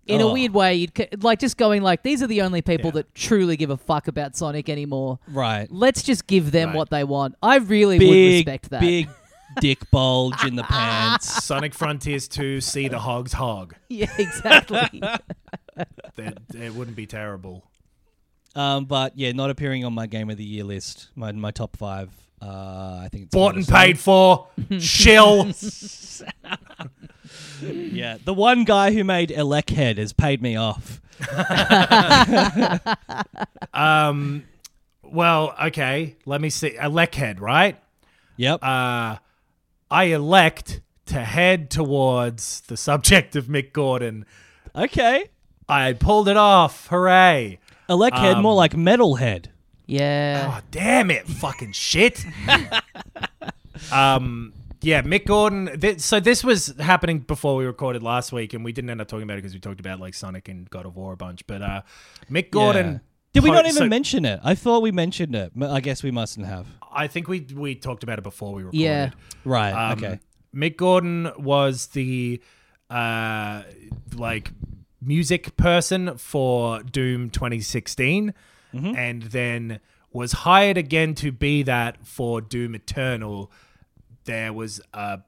[0.08, 0.32] in a Oh.
[0.32, 3.02] weird way, you'd like just going like, these are the only people Yeah.
[3.02, 5.18] that truly give a fuck about Sonic anymore.
[5.28, 5.68] Right.
[5.70, 6.76] Let's just give them Right.
[6.76, 7.36] what they want.
[7.42, 8.80] I really would Big respect that.
[8.80, 9.08] big
[9.60, 11.44] dick bulge in the pants.
[11.44, 13.74] Sonic Frontiers 2, see the hogs hog.
[13.88, 15.02] Yeah, exactly.
[16.16, 17.62] That it wouldn't be terrible.
[18.56, 21.10] Um, but yeah, not appearing on my game of the year list.
[21.14, 22.10] My my top five.
[22.42, 24.48] Uh, I think it's Bought and paid for.
[24.80, 25.52] Shill.
[27.62, 31.00] Yeah, the one guy who made Elechead has paid me off.
[33.72, 34.44] Um,
[35.02, 36.16] well, okay.
[36.26, 36.74] Let me see.
[36.76, 37.76] Elect head, right?
[38.36, 38.62] Yep.
[38.62, 39.16] Uh,
[39.90, 44.26] I elect to head towards the subject of Mick Gordon.
[44.74, 45.26] okay.
[45.68, 46.86] I pulled it off.
[46.86, 47.58] Hooray!
[47.90, 49.46] Elechead, Um, more like Metalhead.
[49.86, 50.58] Yeah.
[50.58, 51.26] Oh, damn it!
[51.28, 52.24] Fucking shit.
[53.92, 54.52] um.
[54.80, 55.78] Yeah, Mick Gordon.
[55.80, 59.08] Th- so this was happening before we recorded last week, and we didn't end up
[59.08, 61.46] talking about it because we talked about like Sonic and God of War a bunch.
[61.46, 61.82] But uh,
[62.30, 62.92] Mick Gordon.
[62.92, 62.98] Yeah.
[63.34, 64.40] Did we not even so- mention it?
[64.42, 65.52] I thought we mentioned it.
[65.54, 66.66] but I guess we mustn't have.
[66.92, 68.80] I think we we talked about it before we recorded.
[68.80, 69.10] Yeah.
[69.44, 69.72] Right.
[69.72, 70.20] Um, okay.
[70.54, 72.40] Mick Gordon was the
[72.90, 73.62] uh
[74.16, 74.52] like
[75.02, 78.32] music person for Doom 2016
[78.74, 78.96] Mm-hmm.
[78.96, 79.80] and then
[80.12, 83.50] was hired again to be that for Doom Eternal.
[84.28, 85.20] There was a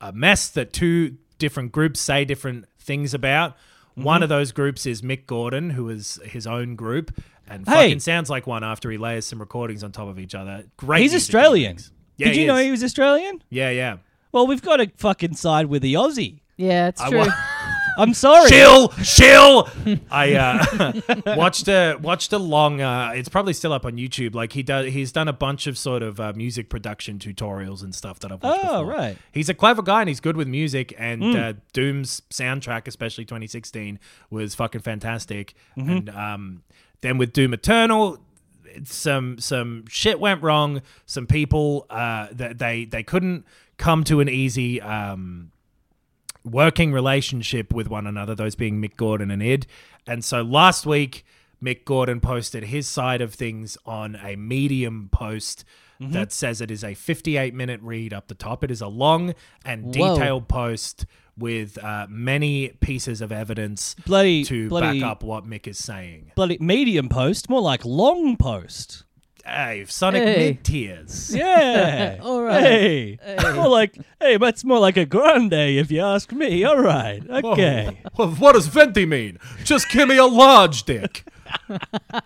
[0.00, 3.52] a mess that two different groups say different things about.
[3.52, 4.02] Mm-hmm.
[4.02, 7.12] One of those groups is Mick Gordon, who is his own group,
[7.48, 7.74] and Hey.
[7.74, 10.64] fucking sounds like one after he layers some recordings on top of each other.
[10.76, 11.02] Great.
[11.02, 11.76] He's music Australian.
[12.16, 12.64] Yeah, Did you he know is.
[12.64, 13.42] he was Australian?
[13.50, 13.96] Yeah, yeah.
[14.32, 16.40] Well, we've got to fucking side with the Aussie.
[16.56, 17.18] Yeah, it's I true.
[17.20, 17.26] wa-
[17.98, 18.48] I'm sorry.
[18.48, 19.68] Chill, chill.
[20.10, 20.92] I uh,
[21.36, 22.80] watched a watched a long.
[22.80, 24.34] Uh, it's probably still up on YouTube.
[24.34, 27.94] Like he does, he's done a bunch of sort of uh, music production tutorials and
[27.94, 28.64] stuff that I've watched.
[28.64, 28.84] Oh, before.
[28.84, 29.18] right.
[29.32, 30.94] He's a clever guy and he's good with music.
[30.98, 33.98] And uh, Doom's soundtrack, especially 2016,
[34.30, 35.54] was fucking fantastic.
[35.76, 36.62] And um,
[37.00, 38.18] then with Doom Eternal.
[38.84, 40.82] Some some shit went wrong.
[41.04, 43.44] Some people uh, that they they couldn't
[43.78, 45.50] come to an easy um,
[46.44, 49.66] working relationship with one another, those being Mick Gordon and Id.
[50.06, 51.24] And so last week,
[51.62, 55.64] Mick Gordon posted his side of things on a Medium post
[56.00, 56.12] Mm-hmm.
[56.12, 58.64] that says it is a 58 minute read up the top.
[58.64, 59.34] It is a long
[59.66, 60.14] and Whoa.
[60.16, 61.04] detailed post
[61.36, 66.32] with uh, many pieces of evidence Bloody- to bloody- back up what Mick is saying.
[66.36, 69.04] Bloody medium post, more like long post.
[69.44, 70.36] Hey, Sonic Hey.
[70.38, 71.34] mid tiers.
[71.36, 72.18] Yeah.
[72.22, 72.62] All right.
[72.62, 73.18] Hey.
[73.54, 76.64] More like, hey, that's more like a grande if you ask me.
[76.64, 77.22] All right.
[77.28, 78.00] Okay.
[78.16, 79.38] Well, what does venti mean?
[79.64, 81.24] Just give me a large dick.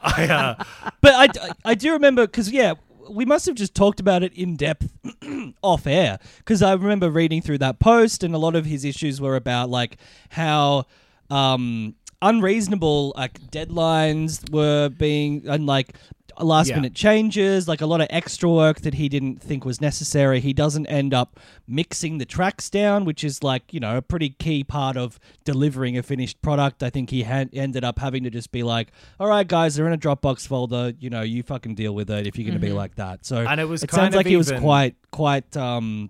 [0.02, 0.64] I, uh,
[1.00, 2.74] But I, I do remember because yeah,
[3.08, 4.92] we must have just talked about it in depth
[5.62, 9.20] off air because I remember reading through that post and a lot of his issues
[9.20, 9.98] were about like
[10.30, 10.84] how
[11.30, 15.94] um, unreasonable like deadlines were being and like
[16.42, 16.76] last Yeah.
[16.76, 20.40] minute changes, like a lot of extra work that he didn't think was necessary.
[20.40, 24.30] He doesn't end up mixing the tracks down, which is like, you know, a pretty
[24.30, 26.82] key part of delivering a finished product.
[26.82, 28.88] I think he had ended up having to just be like,
[29.20, 30.92] all right, guys, they're in a Dropbox folder.
[30.98, 33.26] You know, you fucking deal with it if you're going to be like that.
[33.26, 36.08] So And it was it kind sounds of like he was quite, quite, um,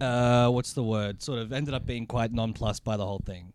[0.00, 1.22] uh, what's the word?
[1.22, 3.52] Sort of ended up being quite nonplussed by the whole thing.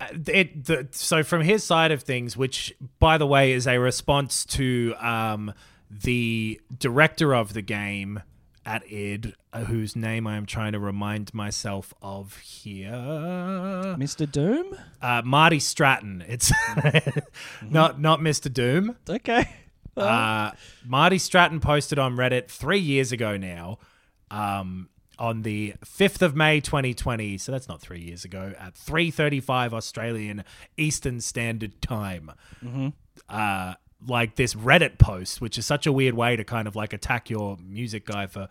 [0.00, 4.44] It the, so from his side of things which by the way is a response
[4.44, 5.52] to um
[5.90, 8.20] the director of the game
[8.66, 14.30] at id uh, whose name i am trying to remind myself of here Mr.
[14.30, 14.76] Doom?
[15.00, 16.52] uh marty stratton it's
[17.62, 19.48] not not mr doom Okay.
[19.96, 20.50] uh,
[20.84, 23.78] Marty Stratton posted on Reddit three years ago now,
[24.28, 27.38] um, on the fifth of May, 2020.
[27.38, 28.52] So that's not three years ago.
[28.58, 30.44] At 3:35 Australian
[30.76, 32.30] Eastern Standard Time.
[33.28, 33.74] Uh,
[34.06, 37.30] like this Reddit post, which is such a weird way to kind of like attack
[37.30, 38.48] your music guy for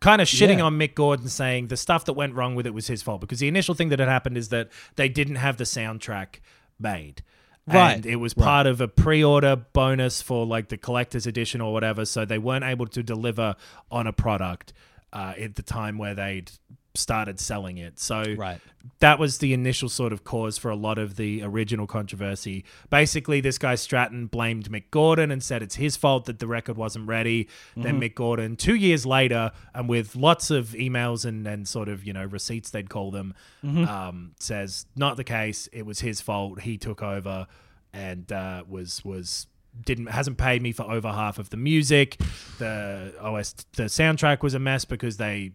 [0.00, 0.64] kind of shitting Yeah.
[0.64, 3.40] on Mick Gordon, saying the stuff that went wrong with it was his fault because
[3.40, 6.36] the initial thing that had happened is that they didn't have the soundtrack
[6.78, 7.22] made.
[7.66, 7.94] Right.
[7.96, 12.04] And it was part of a pre-order bonus for like the collector's edition or whatever,
[12.04, 13.56] so they weren't able to deliver
[13.90, 14.72] on a product
[15.12, 16.50] uh, at the time where they'd
[16.94, 17.98] started selling it.
[17.98, 18.58] So Right.
[19.00, 22.64] that was the initial sort of cause for a lot of the original controversy.
[22.88, 26.78] Basically, this guy Stratton blamed Mick Gordon and said it's his fault that the record
[26.78, 27.48] wasn't ready.
[27.76, 32.02] Then Mick Gordon, two years later, and with lots of emails and, and sort of,
[32.02, 35.68] you know, receipts, they'd call them, um, says, not the case.
[35.74, 36.62] It was his fault.
[36.62, 37.46] He took over
[37.92, 39.46] and uh, was was
[39.84, 42.18] didn't hasn't paid me for over half of the music.
[42.58, 45.52] The OS the soundtrack was a mess because they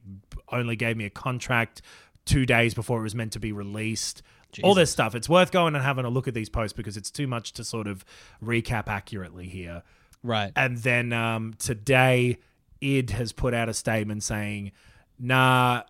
[0.51, 1.81] only gave me a contract
[2.25, 4.21] two days before it was meant to be released.
[4.63, 5.15] All this stuff.
[5.15, 7.63] It's worth going and having a look at these posts because it's too much to
[7.63, 8.03] sort of
[8.43, 9.81] recap accurately here.
[10.23, 10.51] Right.
[10.57, 12.37] And then um, today,
[12.81, 14.73] id has put out a statement saying,
[15.17, 15.83] "Nah,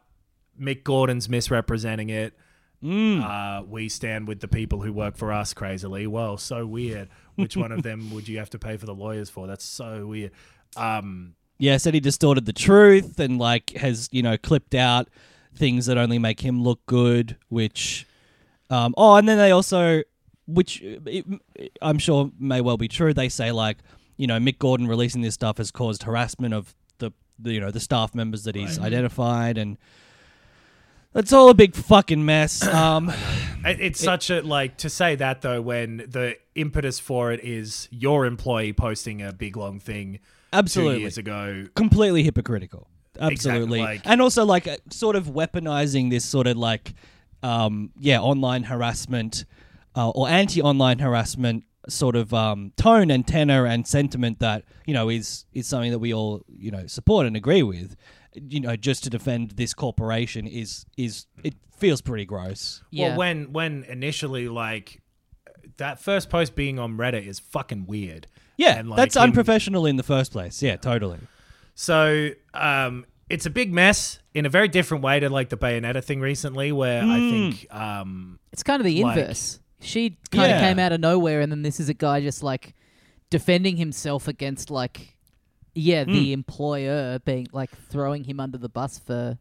[0.59, 2.37] Mick Gordon's misrepresenting it.
[2.83, 7.09] Uh, we stand with the people who work for us." Crazily, well, so weird.
[7.35, 9.47] Which one of them would you have to pay for the lawyers for?
[9.47, 10.31] That's so weird.
[10.75, 15.09] Um, yeah, said he distorted the truth and like has you know clipped out
[15.55, 17.37] things that only make him look good.
[17.49, 18.07] Which,
[18.69, 20.01] um, oh, and then they also,
[20.47, 21.25] which it,
[21.81, 23.13] I'm sure may well be true.
[23.13, 23.77] They say like,
[24.17, 27.71] you know, Mick Gordon releasing this stuff has caused harassment of the, the you know
[27.71, 29.77] the staff members that he's identified, and
[31.15, 32.65] it's all a big fucking mess.
[32.67, 33.09] Um,
[33.65, 37.87] It- It's such a like to say that though when the impetus for it is
[37.91, 40.19] your employee posting a big long thing
[40.51, 40.95] Absolutely.
[40.95, 41.65] two years ago.
[41.75, 42.87] completely hypocritical.
[43.19, 43.79] Absolutely.
[43.81, 46.93] like- and also like uh, sort of weaponizing this sort of like
[47.43, 49.45] um yeah, online harassment
[49.95, 55.09] uh, or anti-online harassment sort of um tone and tenor and sentiment that, you know,
[55.09, 57.95] is is something that we all, you know, support and agree with.
[58.33, 62.83] You know, just to defend this corporation is is it feels pretty gross.
[62.91, 63.09] Yeah.
[63.09, 65.01] Well, when when initially like
[65.77, 68.27] that first post being on Reddit is fucking weird.
[68.57, 70.61] Yeah, And, like, that's him- unprofessional in the first place.
[70.61, 71.17] Yeah, totally.
[71.73, 76.03] So um, it's a big mess in a very different way to like the Bayonetta
[76.03, 79.59] thing recently, where I think um, It's kind of the Like- inverse.
[79.79, 82.75] she kind of came out of nowhere, and then this is a guy just like
[83.29, 85.15] defending himself against like,
[85.73, 86.11] yeah, Hmm.
[86.13, 89.37] the employer being like throwing him under the bus for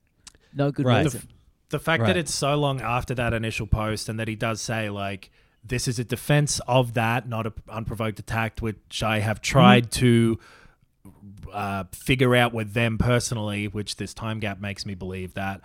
[0.55, 1.05] no good Right.
[1.05, 1.23] reason.
[1.71, 2.09] the fact Right.
[2.09, 5.31] that it's so long after that initial post and that he does say like
[5.65, 10.39] this is a defense of that not an unprovoked attack which i have tried to
[11.53, 15.61] uh, figure out with them personally which this time gap makes me believe that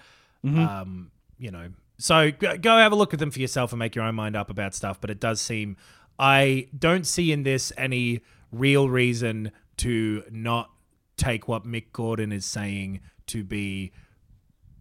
[0.45, 3.95] um, you know so go go have a look at them for yourself and make
[3.95, 5.75] your own mind up about stuff but it does seem
[6.19, 10.69] i don't see in this any real reason to not
[11.17, 13.91] take what mick gordon is saying to be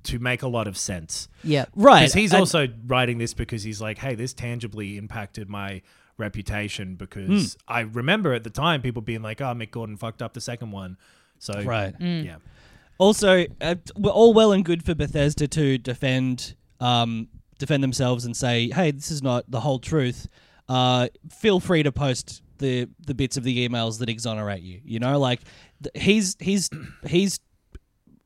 [0.03, 2.01] to make a lot of sense Yeah, Right.
[2.01, 5.81] because he's and- also writing this because he's like, hey, this tangibly impacted my
[6.19, 7.73] reputation because Hmm.
[7.73, 10.73] I remember at the time people being like, oh, Mick Gordon fucked up the second
[10.73, 10.97] one.
[11.39, 11.95] So, Right.
[11.99, 12.37] yeah.
[12.99, 17.29] Also, uh, we're all well and good for Bethesda to defend um,
[17.59, 20.29] defend themselves and say, "Hey, this is not the whole truth."
[20.69, 24.81] Uh, feel free to post the the bits of the emails that exonerate you.
[24.85, 25.41] You know, like
[25.83, 26.71] th- he's he's
[27.07, 27.41] he's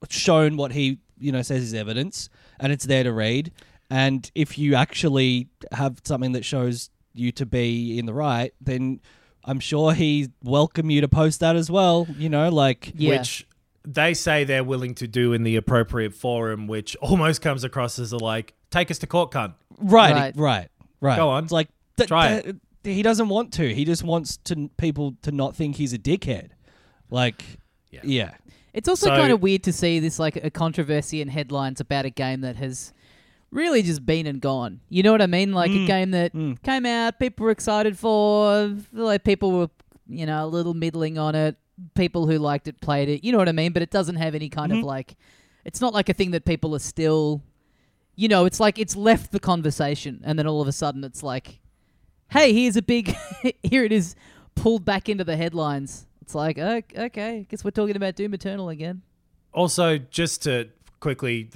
[0.08, 2.28] shown what he you know says is evidence,
[2.60, 3.52] and it's there to read.
[3.90, 9.00] And if you actually have something that shows you to be in the right, then
[9.44, 12.06] I'm sure he welcome you to post that as well.
[12.18, 13.18] You know, like yeah.
[13.18, 13.46] Which
[13.84, 18.12] they say they're willing to do in the appropriate forum, which almost comes across as
[18.12, 19.54] a like, take us to court, cunt.
[19.78, 20.36] Right, Right.
[20.36, 20.68] right,
[21.00, 21.16] right.
[21.16, 21.44] Go on.
[21.44, 22.56] It's like th- Try th-
[22.94, 23.74] He doesn't want to.
[23.74, 26.50] He just wants to people to not think he's a dickhead.
[27.10, 27.42] Like,
[27.90, 28.00] Yeah.
[28.04, 28.30] yeah,
[28.74, 32.04] It's also So- kind of weird to see this like a controversy in headlines about
[32.04, 32.92] a game that has
[33.50, 34.80] really just been and gone.
[34.90, 35.52] You know what I mean?
[35.52, 35.84] Like Mm.
[35.84, 39.70] a game that came out, people were excited for, like people were,
[40.06, 41.56] you know, a little middling on it.
[41.94, 43.24] People who liked it played it.
[43.24, 43.72] You know what I mean?
[43.72, 44.80] But it doesn't have any kind Mm-hmm.
[44.80, 45.16] of like
[45.64, 47.42] it's not like a thing that people are still
[48.16, 51.22] you know, it's like it's left the conversation and then all of a sudden it's
[51.22, 51.60] like
[52.30, 53.14] hey, here's a big
[53.62, 54.14] here it is
[54.54, 56.06] pulled back into the headlines.
[56.22, 59.02] It's like, "Oh, okay, guess we're talking about Doom Eternal again.
[59.52, 60.68] also just to
[61.00, 61.48] quickly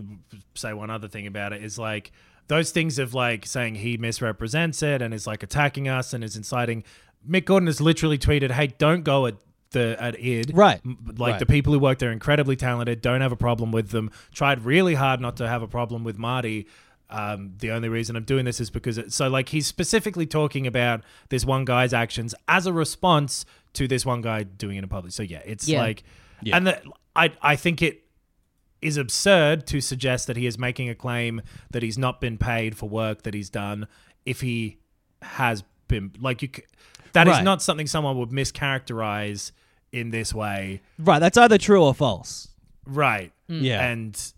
[0.54, 2.12] say one other thing about it is like
[2.48, 6.36] those things of like saying he misrepresents it and is like attacking us and is
[6.36, 6.84] inciting
[7.28, 9.34] mick gordon has literally tweeted hey don't go at
[9.72, 10.80] the at id Right.
[10.84, 11.38] Like Right.
[11.40, 14.64] the people who work there are incredibly talented don't have a problem with them tried
[14.64, 16.68] really hard not to have a problem with marty
[17.12, 20.66] um, the only reason I'm doing this is because it, so like he's specifically talking
[20.66, 23.44] about this one guy's actions as a response
[23.74, 25.12] to this one guy doing it in public.
[25.12, 25.80] So yeah, it's Yeah.
[25.80, 26.02] like,
[26.42, 26.56] Yeah.
[26.56, 26.82] and the,
[27.14, 28.04] I I think it
[28.80, 32.76] is absurd to suggest that he is making a claim that he's not been paid
[32.76, 33.86] for work that he's done
[34.26, 34.78] if he
[35.22, 36.48] has been like you.
[36.54, 36.64] c-
[37.12, 37.44] That is Right.
[37.44, 39.52] not something someone would mischaracterize
[39.92, 41.18] in this way, right.
[41.18, 42.48] That's either true or false.
[42.86, 43.30] right?
[43.48, 43.86] Yeah.
[43.86, 44.32] and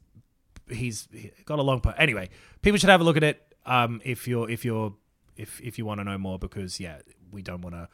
[0.68, 1.94] he's he got a long part.
[1.98, 2.30] Anyway,
[2.64, 4.94] people should have a look at it um, if you're if you're
[5.36, 6.98] if if you want to know more because yeah,
[7.30, 7.88] we don't want to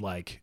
[0.00, 0.40] like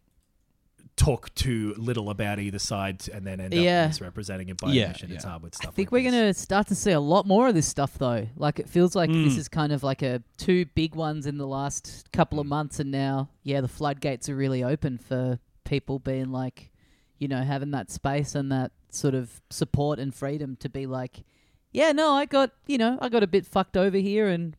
[0.98, 3.84] talk too little about either side and then end Yeah.
[3.84, 5.12] up misrepresenting it by Yeah, omission.
[5.12, 5.72] It's hard with stuff.
[5.72, 6.12] I think like we're this.
[6.20, 8.28] going to start to see a lot more of this stuff, though.
[8.36, 9.24] Like, it feels like Mm.
[9.24, 12.80] this is kind of like a two big ones in the last couple of months,
[12.80, 16.72] and now, yeah, the floodgates are really open for people being like,
[17.18, 21.24] you know, having that space and that sort of support and freedom to be like,
[21.72, 24.56] yeah, no, I got, you know, I got a bit fucked over here, and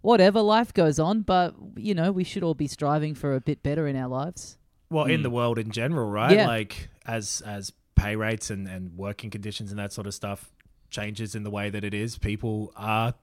[0.00, 3.62] whatever, life goes on, but, you know, we should all be striving for a bit
[3.62, 4.58] better in our lives.
[4.90, 6.32] well in the world in general, right?
[6.36, 6.46] Yeah.
[6.46, 10.52] Like as as pay rates and and working conditions and that sort of stuff
[10.90, 13.14] changes in the way that it is, people are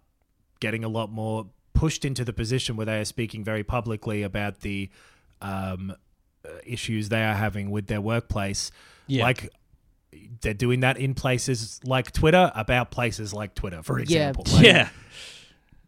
[0.60, 4.60] getting a lot more pushed into the position where they are speaking very publicly about
[4.60, 4.90] the
[5.42, 5.96] um,
[6.46, 8.72] uh, issues they are having with their workplace.
[9.08, 9.24] Yeah.
[9.24, 9.50] Like
[10.42, 14.44] they're doing that in places like Twitter about places like Twitter, for example.
[14.54, 14.90] Like, yeah.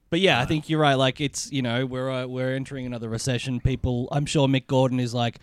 [0.09, 0.93] But yeah, I think you're right.
[0.93, 3.59] Like it's you know we're uh, we're entering another recession.
[3.59, 5.39] People, I'm sure Mick Gordon is like,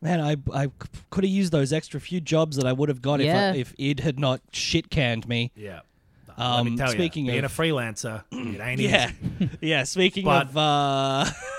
[0.00, 0.70] man, I I
[1.10, 3.50] could have used those extra few jobs that I would have got Yeah.
[3.50, 5.52] if I, if id had not shit canned me.
[5.54, 5.80] Yeah.
[6.28, 9.10] Let Um, me tell speaking you, being of- a freelancer, it ain't Yeah,
[9.40, 9.50] easy.
[9.60, 9.84] yeah.
[9.84, 11.26] Speaking But- of uh,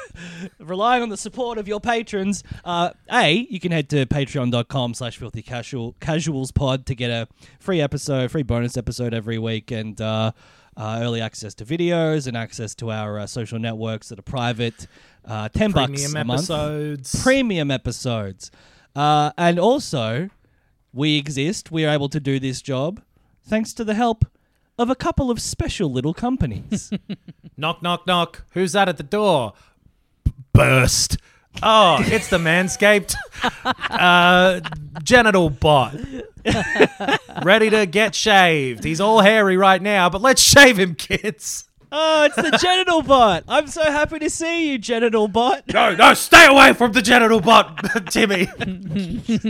[0.59, 5.17] relying on the support of your patrons, uh, a you can head to patreon.com slash
[5.17, 7.27] filthy casual casuals pod to get a
[7.59, 10.31] free episode, free bonus episode every week, and uh,
[10.75, 14.87] uh, early access to videos and access to our uh, social networks that are private.
[15.25, 17.23] Uh, Ten bucks Premium a month episodes.
[17.23, 18.51] premium episodes.
[18.95, 20.29] Uh, and also,
[20.93, 23.01] we exist, we are able to do this job
[23.45, 24.25] thanks to the help
[24.77, 26.91] of a couple of special little companies.
[27.57, 28.43] knock, knock, knock.
[28.51, 29.53] Who's that at the door?
[30.57, 31.17] Burst.
[31.61, 33.13] Oh, it's the Manscaped
[33.91, 34.59] uh,
[35.03, 35.95] genital bot.
[37.43, 38.83] Ready to get shaved.
[38.83, 41.69] He's all hairy right now, but let's shave him, kids.
[41.91, 43.43] Oh, it's the genital bot.
[43.47, 45.63] I'm so happy to see you, genital bot.
[45.73, 47.77] No, no, stay away from the genital bot,
[48.09, 48.45] Timmy.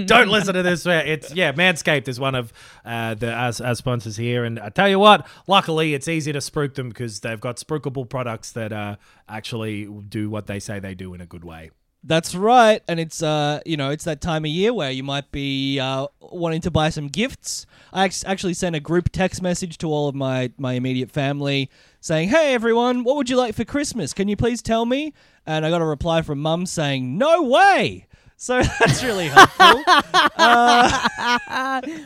[0.05, 0.85] Don't listen to this.
[0.85, 2.53] It's yeah, Manscaped is one of
[2.85, 6.39] uh, the our, our sponsors here, and I tell you what, luckily it's easy to
[6.39, 10.95] spruik them because they've got spruikable products that uh, actually do what they say they
[10.95, 11.71] do in a good way.
[12.03, 15.29] That's right, and it's uh, you know, it's that time of year where you might
[15.31, 17.65] be uh, wanting to buy some gifts.
[17.91, 21.69] I act- actually sent a group text message to all of my my immediate family
[21.99, 24.13] saying, "Hey everyone, what would you like for Christmas?
[24.13, 25.13] Can you please tell me?"
[25.45, 28.05] And I got a reply from mum saying, "No way."
[28.37, 29.83] So that's really helpful.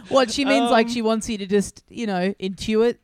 [0.10, 2.98] What she means, like Um, she wants you to just, you know, intuit,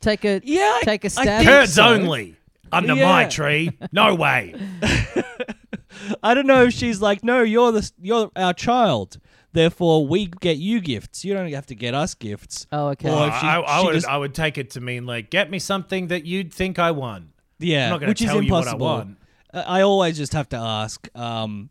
[0.00, 1.44] take a Yeah, take a I stab.
[1.44, 1.84] think so.
[1.84, 2.36] only
[2.72, 3.72] under my tree.
[3.92, 4.54] No way.
[6.22, 9.18] I don't know if she's like, "No, you're the you're our child."
[9.52, 11.24] Therefore, we get you gifts.
[11.24, 12.66] You don't have to get us gifts.
[12.70, 13.10] Oh, okay.
[13.10, 15.28] Or if she- I, I she would just- I would take it to mean like
[15.30, 17.26] get me something that you'd think I want.
[17.58, 18.86] Yeah, I'm not gonna which tell is you what I impossible.
[18.86, 19.16] want.
[19.52, 21.08] Uh, I always just have to ask.
[21.16, 21.70] Um,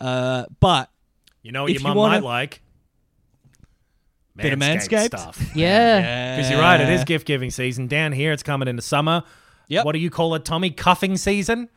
[0.00, 0.90] uh, but
[1.42, 2.60] You know what If your you mum wanna- might like?
[4.36, 5.06] Bit of Manscaped?
[5.06, 5.40] stuff.
[5.54, 6.36] yeah.
[6.36, 7.86] Because you're right, it is gift giving season.
[7.86, 9.22] Down here, it's coming into summer.
[9.68, 9.84] Yep.
[9.84, 10.70] What do you call it, Tommy?
[10.70, 11.68] Cuffing season?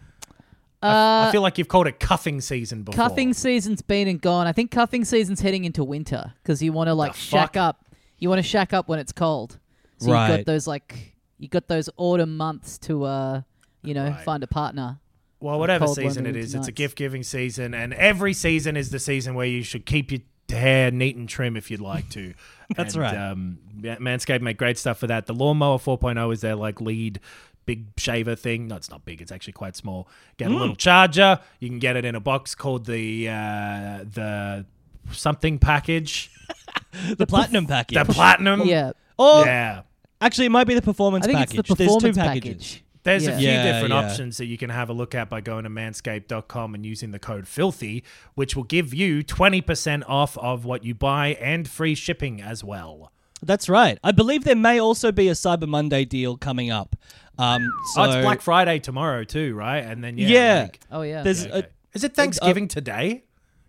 [0.82, 0.88] I,
[1.24, 3.04] Uh, I feel like you've called it cuffing season before.
[3.10, 4.46] cuffing season's been and gone.
[4.48, 7.58] I think cuffing season's heading into winter because you want to like The shack fuck?
[7.58, 7.86] up.
[8.20, 9.58] You want to shack up when it's cold.
[10.00, 10.38] So you Right.
[10.38, 13.42] got those like you got those autumn months to uh
[13.82, 14.24] you know Right.
[14.24, 15.00] find a partner.
[15.40, 18.90] Well, whatever season it is, winter it's a gift giving season, and every season is
[18.90, 22.34] the season where you should keep your hair neat and trim if you'd like to.
[22.76, 23.16] That's And, right.
[23.16, 25.28] Um, Manscaped make great stuff for that.
[25.28, 27.20] The Lawnmower 4.0 is their like lead
[27.68, 28.68] big shaver thing.
[28.68, 29.22] No, it's not big.
[29.22, 30.08] It's actually quite small.
[30.38, 30.60] Get a Mm.
[30.60, 31.40] little charger.
[31.60, 34.66] You can get it in a box called the uh, the
[35.12, 36.32] something package,
[37.18, 37.98] the platinum package.
[38.08, 38.64] the platinum.
[38.66, 39.82] Yeah, or Yeah.
[40.20, 41.60] actually, it might be the performance I think package.
[41.60, 42.44] it's the performance There's two package.
[42.44, 42.82] packages.
[43.04, 43.32] There's Yeah.
[43.32, 44.00] a few Yeah, different yeah.
[44.10, 47.20] options that you can have a look at by going to manscaped.com and using the
[47.20, 48.04] code FILTHY,
[48.36, 53.12] which will give you 20% off of what you buy and free shipping as well.
[53.42, 53.98] That's right.
[54.04, 56.96] I believe there may also be a Cyber Monday deal coming up.
[57.40, 59.84] Um, so oh, it's Black Friday tomorrow too, right?
[59.84, 60.28] And then, yeah.
[60.28, 60.62] Yeah.
[60.64, 61.24] like- oh yeah.
[61.24, 61.68] There's okay.
[61.94, 63.24] Is it Thanksgiving today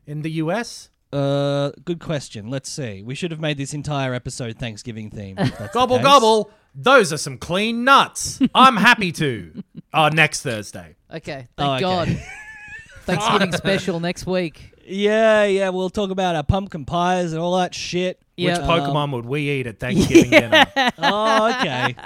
[0.06, 0.90] in the US?
[1.12, 2.50] uh, good question.
[2.50, 3.02] Let's see.
[3.02, 5.40] We should have made this entire episode Thanksgiving themed.
[5.40, 6.50] if that's the Gobble, gobble.
[6.74, 8.40] Those are some clean nuts.
[8.54, 9.62] I'm happy to.
[9.94, 10.96] Oh, next Thursday.
[11.10, 11.80] okay, thank Oh, okay.
[11.80, 12.22] God.
[13.06, 14.74] Thanksgiving special next week.
[14.86, 15.70] Yeah, yeah.
[15.70, 18.20] We'll talk about our pumpkin pies and all that shit.
[18.36, 18.58] Yeah.
[18.58, 20.66] Which Pokemon would we eat at Thanksgiving dinner?
[20.98, 21.96] Oh, okay.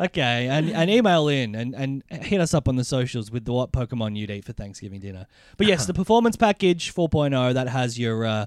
[0.00, 3.52] Okay, and, and email in and, and hit us up on the socials with the
[3.52, 5.26] what Pokemon you'd eat for Thanksgiving dinner.
[5.56, 8.46] But yes, the performance package 4.0 that has your uh,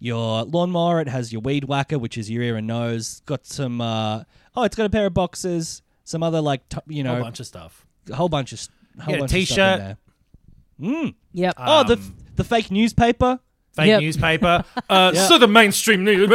[0.00, 3.22] your lawnmower, it has your weed whacker, which is your ear and nose.
[3.26, 3.80] Got some.
[3.80, 4.24] Uh,
[4.56, 7.24] oh, it's got a pair of boxes, some other like t- you know A whole
[7.24, 7.86] bunch of stuff.
[8.10, 8.68] a whole bunch of s-
[9.00, 9.78] whole Yeah, a bunch of stuff in t-shirt.
[9.78, 9.96] there.
[10.80, 11.14] Mm.
[11.32, 11.54] Yep.
[11.58, 13.38] oh, the Um, the fake newspaper.
[13.74, 14.00] Fake Yep.
[14.02, 14.64] newspaper.
[14.90, 15.26] Uh, Yeah.
[15.28, 16.28] So the mainstream news.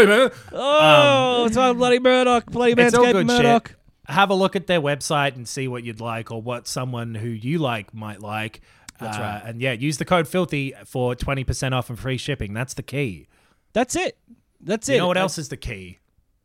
[0.52, 3.68] Oh, it's on bloody Murdoch, bloody Um, Manscaped Murdoch.
[3.70, 3.78] shit.
[4.10, 7.30] Have a look at their website and see what you'd like or what someone who
[7.30, 8.62] you like might like.
[9.00, 9.42] That's Uh, right.
[9.46, 12.54] And yeah, use the code filthy for 20% off and free shipping.
[12.54, 13.28] That's the key.
[13.74, 14.18] That's it.
[14.60, 14.98] That's You it.
[14.98, 16.00] know what I- else is the key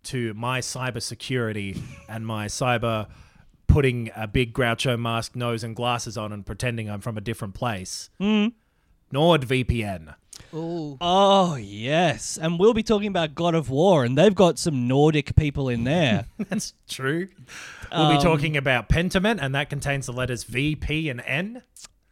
[0.05, 3.09] to my cyber security and my cyber
[3.67, 7.55] putting a big Groucho mask, nose, and glasses on and pretending I'm from a different
[7.55, 8.11] place?
[8.21, 8.53] Mm.
[9.12, 10.15] NordVPN.
[10.55, 10.97] Ooh.
[11.01, 15.35] Oh yes, and we'll be talking about God of War, and they've got some Nordic
[15.37, 16.27] people in there.
[16.39, 17.29] That's true.
[17.93, 21.63] We'll Um, be talking about Pentiment, and that contains the letters V, P, and N.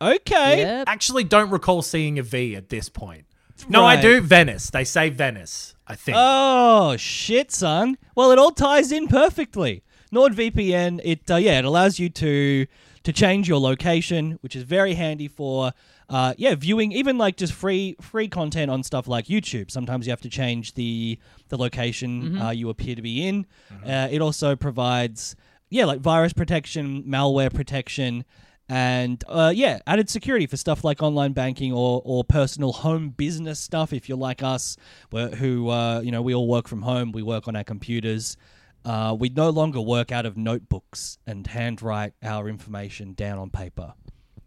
[0.00, 0.88] okay, Yep.
[0.88, 3.26] Actually, don't recall seeing a V at this point.
[3.68, 4.20] No, I do.
[4.20, 4.70] Venice.
[4.70, 5.74] They say Venice.
[5.86, 6.16] I think.
[6.20, 7.96] Oh shit, son.
[8.16, 9.84] Well, it all ties in perfectly.
[10.12, 12.66] NordVPN, it uh, yeah, it allows you to
[13.04, 15.72] to change your location, which is very handy for
[16.08, 19.70] uh, yeah, viewing even like just free free content on stuff like YouTube.
[19.70, 23.46] Sometimes you have to change the the location uh, you appear to be in.
[23.86, 25.36] Uh, it also provides
[25.70, 28.26] yeah, like virus protection, malware protection,
[28.68, 33.58] and uh, yeah, added security for stuff like online banking or, or personal home business
[33.58, 33.92] stuff.
[33.94, 34.76] If you're like us,
[35.10, 38.36] where, who uh, you know we all work from home, we work on our computers.
[38.84, 43.94] Uh, we no longer work out of notebooks and handwrite our information down on paper.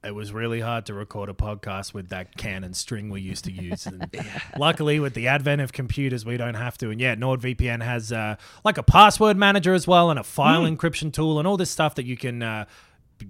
[0.05, 3.51] It was really hard to record a podcast with that Canon string we used to
[3.51, 3.87] use.
[3.87, 4.07] And
[4.57, 6.91] luckily, with the advent of computers, we don't have to.
[6.91, 11.11] And yeah, NordVPN has uh, like a password manager as well, and a file encryption
[11.11, 12.65] tool, and all this stuff that you can uh,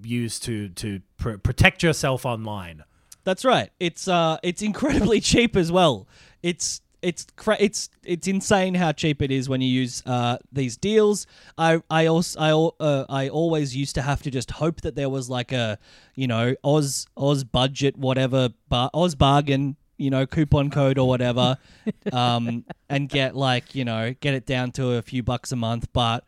[0.03, 2.84] use to to pr- protect yourself online.
[3.23, 3.71] That's right.
[3.80, 6.07] It's uh, it's incredibly cheap as well.
[6.43, 10.75] It's it's cra- it's it's insane how cheap it is when you use uh, these
[10.75, 11.27] deals.
[11.57, 12.51] I I also I
[12.83, 15.77] uh, I always used to have to just hope that there was like a
[16.15, 21.57] you know Oz Oz budget whatever bar- Oz bargain you know coupon code or whatever,
[22.11, 25.87] um, and get like you know get it down to a few bucks a month.
[25.93, 26.25] But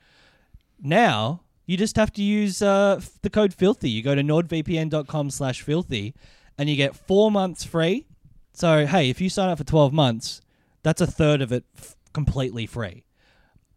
[0.79, 3.89] now you just have to use uh, the code filthy.
[3.89, 6.13] You go to nordvpn.com slash filthy
[6.57, 8.05] and you get four months free.
[8.53, 10.41] So, hey, if you sign up for 12 months,
[10.87, 13.03] that's a third of it f- completely free.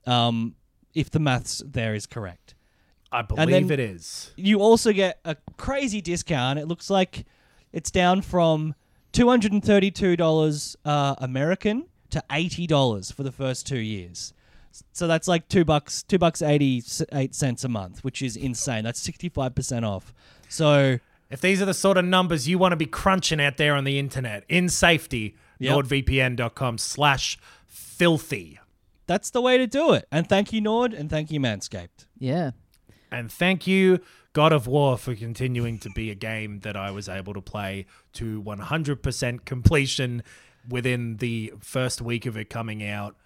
[0.06, 0.54] Um,
[0.94, 2.54] if the maths there is correct.
[3.12, 4.32] I believe it is.
[4.36, 6.60] You also get a crazy discount.
[6.60, 7.26] It looks like
[7.72, 8.76] it's down from
[9.12, 14.32] $232 uh, American to $80 for the first two years.
[14.92, 16.80] So that's like two bucks, two bucks eighty
[17.10, 18.84] eight cents a month, which is insane.
[18.84, 20.14] That's sixty five percent off.
[20.48, 23.74] So If these are the sort of numbers you want to be crunching out there
[23.74, 25.76] on the internet in safety, Yep.
[25.76, 28.58] nordvpn.com slash filthy.
[29.06, 30.06] that's the way to do it.
[30.10, 32.06] And thank you, Nord, and thank you, Manscaped.
[32.18, 32.52] Yeah.
[33.12, 34.00] And thank you,
[34.32, 37.86] God of War, for continuing to be a game that I was able to play
[38.14, 40.22] to 100% completion
[40.68, 43.16] within the first week of it coming out.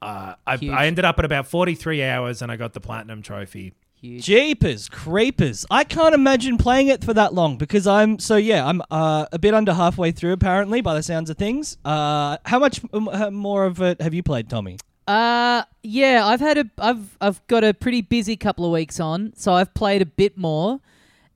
[0.00, 3.74] Uh, I, I ended up at about 43 hours and I got the Platinum Trophy.
[4.00, 4.24] Huge.
[4.24, 5.66] Jeepers, creepers!
[5.70, 8.64] I can't imagine playing it for that long because I'm so yeah.
[8.64, 11.78] I'm uh, a bit under halfway through apparently by the sounds of things.
[11.84, 14.78] Uh, how much more of it have you played, Tommy?
[15.08, 19.32] Uh yeah, I've had a I've I've got a pretty busy couple of weeks on,
[19.34, 20.80] so I've played a bit more.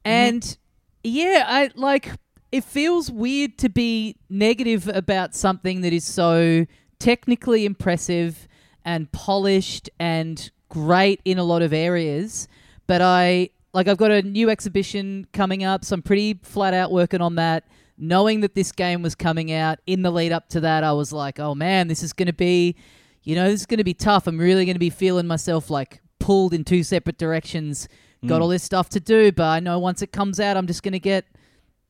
[0.04, 0.56] And
[1.02, 2.10] yeah, I like
[2.52, 6.66] it feels weird to be negative about something that is so
[6.98, 8.46] technically impressive
[8.84, 12.48] and polished and great in a lot of areas,
[12.86, 16.90] but I like I've got a new exhibition coming up, so I'm pretty flat out
[16.90, 17.64] working on that.
[17.98, 21.12] Knowing that this game was coming out in the lead up to that, I was
[21.12, 22.76] like, "Oh man, this is going to be
[23.24, 24.26] you know, this is going to be tough.
[24.26, 27.88] I'm really going to be feeling myself like pulled in two separate directions.
[28.26, 28.42] Got mm.
[28.42, 30.92] all this stuff to do, but I know once it comes out, I'm just going
[30.92, 31.26] to get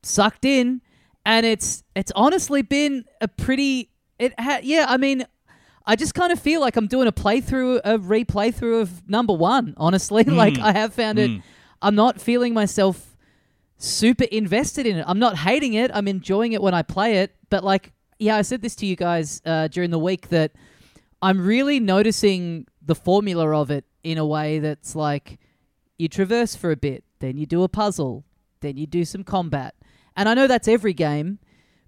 [0.01, 0.81] sucked in.
[1.25, 4.85] And it's it's honestly been a pretty it ha- yeah.
[4.89, 5.25] I mean,
[5.85, 9.33] I just kind of feel like I'm doing a playthrough, a replay through of number
[9.33, 9.73] one.
[9.77, 11.41] Honestly, like I have found it.
[11.81, 13.17] I'm not feeling myself
[13.77, 15.05] super invested in it.
[15.07, 15.91] I'm not hating it.
[15.93, 17.35] I'm enjoying it when I play it.
[17.49, 20.53] But like, yeah, I said this to you guys uh, during the week that
[21.21, 25.39] I'm really noticing the formula of it in a way that's like
[25.97, 28.25] you traverse for a bit, then you do a puzzle,
[28.61, 29.75] then you do some combat.
[30.15, 31.39] And I know that's every game,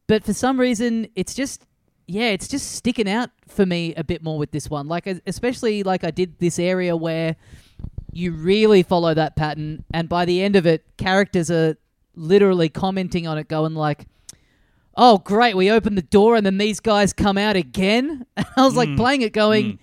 [0.07, 1.65] but for some reason it's just
[2.07, 4.87] yeah, it's just sticking out for me a bit more with this one.
[4.87, 7.35] Like especially like I did this area where
[8.11, 11.75] you really follow that pattern and by the end of it characters are
[12.15, 14.07] literally commenting on it going like
[14.95, 18.25] oh great we opened the door and then these guys come out again?
[18.37, 18.97] And i was like mm.
[18.97, 19.77] playing it going mm.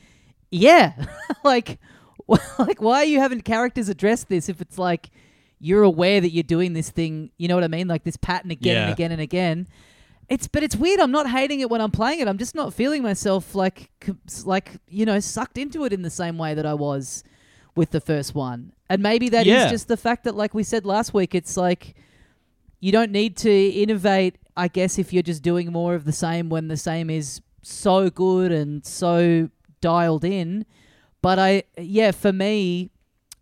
[0.51, 0.93] yeah.
[1.45, 1.79] Like
[2.59, 5.11] like why are you having characters address this if it's like
[5.59, 7.89] you're aware that you're doing this thing you know what i mean?
[7.89, 9.69] Like this pattern again and again and again
[10.29, 12.73] it's but it's weird i'm not hating it when i'm playing it i'm just not
[12.73, 13.91] feeling myself like
[14.45, 17.23] like you know sucked into it in the same way that i was
[17.75, 19.69] with the first one and maybe that is Yeah.
[19.71, 21.95] just the fact that like we said last week it's like
[22.81, 26.49] you don't need to innovate, I guess, if you're just doing more of the same
[26.49, 29.51] when the same is so good and so
[29.81, 30.67] dialed in.
[31.23, 32.91] But I, yeah, for me,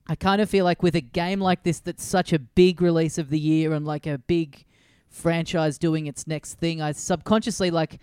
[0.06, 3.16] I kind of feel like with a game like this that's such a big release
[3.16, 4.66] of the year and like a big
[5.10, 8.00] franchise doing its next thing, I subconsciously like,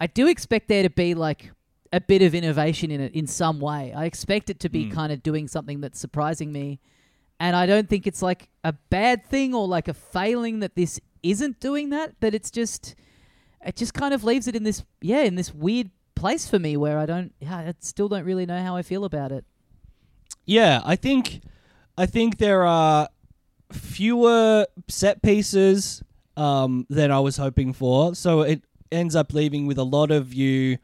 [0.00, 1.52] I do expect there to be like
[1.92, 3.92] a bit of innovation in it in some way.
[3.94, 4.94] I expect it to be hmm.
[4.94, 6.80] kind of doing something that's surprising me.
[7.38, 11.00] And I don't think it's like a bad thing or like a failing that this
[11.22, 12.94] isn't doing that, but it's just
[13.64, 16.76] it just kind of leaves it in this yeah in this weird place for me
[16.76, 19.44] where I don't yeah, I still don't really know how I feel about it.
[20.44, 21.40] Yeah, I think
[21.96, 23.08] I think there are
[23.72, 26.02] fewer set pieces
[26.36, 28.14] um, than I was hoping for.
[28.14, 28.62] So it
[28.92, 30.78] ends up leaving with a lot of you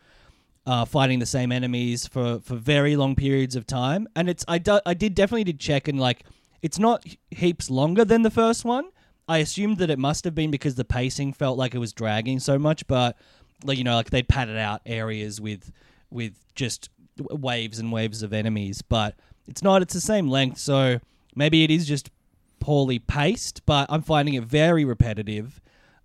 [0.66, 4.08] uh, fighting the same enemies for, for very long periods of time.
[4.16, 6.24] And it's I, do, I did definitely did check and like
[6.62, 8.88] it's not heaps longer than the first one.
[9.28, 12.38] I assumed that it must have been because the pacing felt like it was dragging
[12.38, 13.16] so much, but
[13.64, 15.72] like you know like they padded out areas with
[16.10, 19.16] with just waves and waves of enemies, but
[19.48, 19.82] it's not.
[19.82, 21.00] It's the same length, so
[21.34, 22.10] maybe it is just
[22.66, 23.64] poorly paced.
[23.64, 25.60] But I'm finding it very repetitive.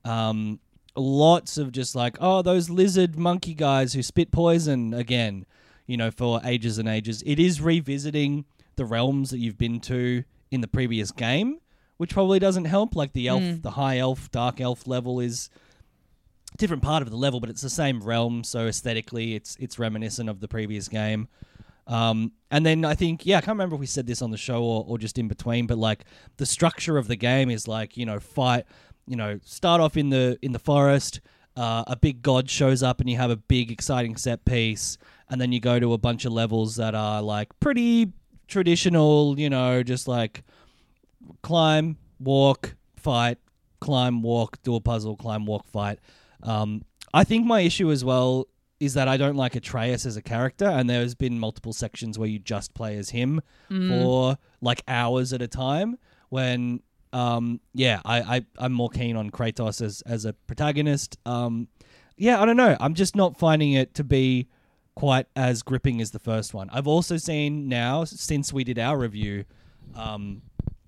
[0.06, 0.60] Um,
[0.96, 5.48] lots of just like, oh, those lizard monkey guys who spit poison again,
[5.88, 7.24] you know, for ages and ages.
[7.26, 8.46] It is revisiting
[8.76, 11.58] the realms that you've been to in the previous game,
[11.98, 12.96] which probably doesn't help.
[12.96, 15.50] Like the elf, the high elf, dark elf level is
[16.54, 18.44] a different part of the level, but it's the same realm.
[18.44, 21.28] So aesthetically, it's it's reminiscent of the previous game.
[21.92, 24.38] Um, and then I think, yeah, I can't remember if we said this on the
[24.38, 26.06] show or, or just in between, but like
[26.38, 28.64] the structure of the game is like, you know, fight,
[29.08, 31.20] you know, start off in the in the forest,
[31.58, 34.98] uh, a big god shows up and you have a big exciting set piece,
[35.30, 38.14] and then you go to a bunch of levels that are like pretty
[38.48, 40.46] traditional, you know, just like
[41.42, 43.38] climb, walk, fight,
[43.82, 46.00] climb, walk, do a puzzle, climb, walk, fight.
[46.42, 48.48] Um, I think my issue as well
[48.82, 52.28] is that I don't like Atreus as a character, and there's been multiple sections where
[52.28, 53.40] you just play as him
[53.90, 56.00] for like hours at a time.
[56.30, 56.82] When,
[57.14, 61.20] um, yeah, I, I I'm more keen on Kratos as as a protagonist.
[61.28, 61.68] Um,
[62.18, 62.76] yeah, I don't know.
[62.80, 64.48] I'm just not finding it to be
[64.96, 66.68] quite as gripping as the first one.
[66.72, 69.46] I've also seen now since we did our review,
[69.96, 70.42] um,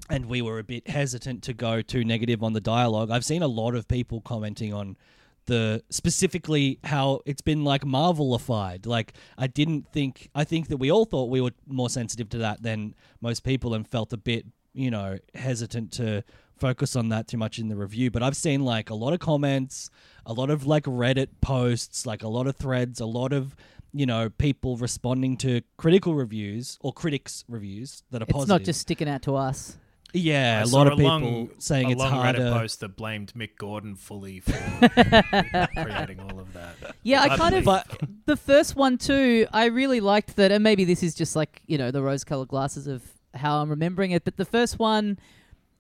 [0.10, 3.12] and we were a bit hesitant to go too negative on the dialogue.
[3.12, 4.98] I've seen a lot of people commenting on
[5.46, 8.86] the specifically how it's been like Marvelified.
[8.86, 12.38] Like I didn't think I think that we all thought we were more sensitive to
[12.40, 16.24] that than most people and felt a bit, you know, hesitant to
[16.58, 18.12] focus on that too much in the review.
[18.12, 19.90] But I've seen like a lot of comments,
[20.26, 23.56] a lot of like Reddit posts, like a lot of threads, a lot of
[23.94, 28.30] you know people responding to critical reviews or critics reviews that are positive.
[28.30, 28.62] It's positive.
[28.62, 29.78] not just sticking out to us.
[30.14, 32.40] Yeah, I a lot of people long, saying a it's long harder.
[32.40, 34.54] Reddit post that blamed Mick Gordon fully for
[35.84, 36.96] creating all of that.
[37.02, 37.88] Yeah, I I kind of But
[38.26, 39.48] the first one too.
[39.52, 42.86] I really liked that, and maybe this is just like you know the rose-colored glasses
[42.86, 43.04] of
[43.34, 44.24] how I'm remembering it.
[44.24, 45.18] But the first one,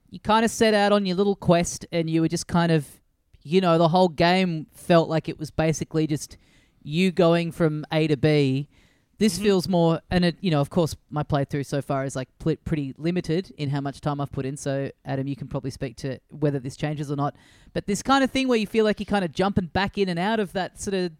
[0.09, 2.87] you kind of set out on your little quest, and you were just kind of,
[3.43, 6.37] you know, the whole game felt like it was basically just
[6.81, 8.67] you going from A to B.
[9.19, 9.43] This mm-hmm.
[9.43, 12.55] feels more, and it, you know, of course, my playthrough so far is like pl-
[12.65, 14.57] pretty limited in how much time I've put in.
[14.57, 17.35] So, Adam, you can probably speak to whether this changes or not.
[17.73, 20.09] But this kind of thing where you feel like you're kind of jumping back in
[20.09, 21.11] and out of that sort of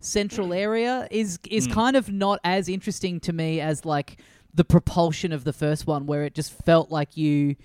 [0.00, 0.56] central mm.
[0.56, 1.72] area is is mm.
[1.72, 4.20] kind of not as interesting to me as like
[4.52, 7.56] the propulsion of the first one, where it just felt like you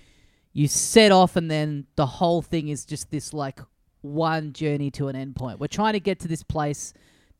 [0.52, 3.60] you set off and then the whole thing is just this like
[4.02, 5.58] one journey to an end point.
[5.58, 6.92] We're trying to get to this place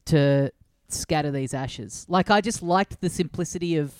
[0.06, 0.52] to
[0.88, 2.06] scatter these ashes.
[2.08, 3.92] Like I just liked the simplicity of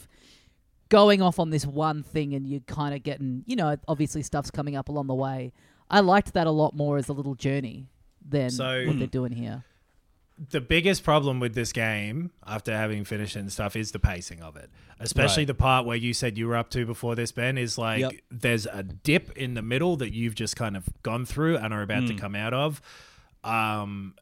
[0.88, 4.50] going off on this one thing and you're kind of getting, you know, obviously stuff's
[4.50, 5.52] coming up along the way.
[5.90, 7.86] I liked that a lot more as a little journey
[8.26, 9.64] than So- what they're doing here.
[10.50, 14.40] the biggest problem with this game, after having finished it and stuff, is the pacing
[14.40, 14.70] of it.
[15.00, 15.46] Especially Right.
[15.48, 18.12] the part where you said you were up to before this, Ben, is like Yep.
[18.30, 21.82] there's a dip in the middle that you've just kind of gone through and are
[21.82, 22.18] about to Mm.
[22.18, 22.80] come out of.
[23.42, 24.14] Um,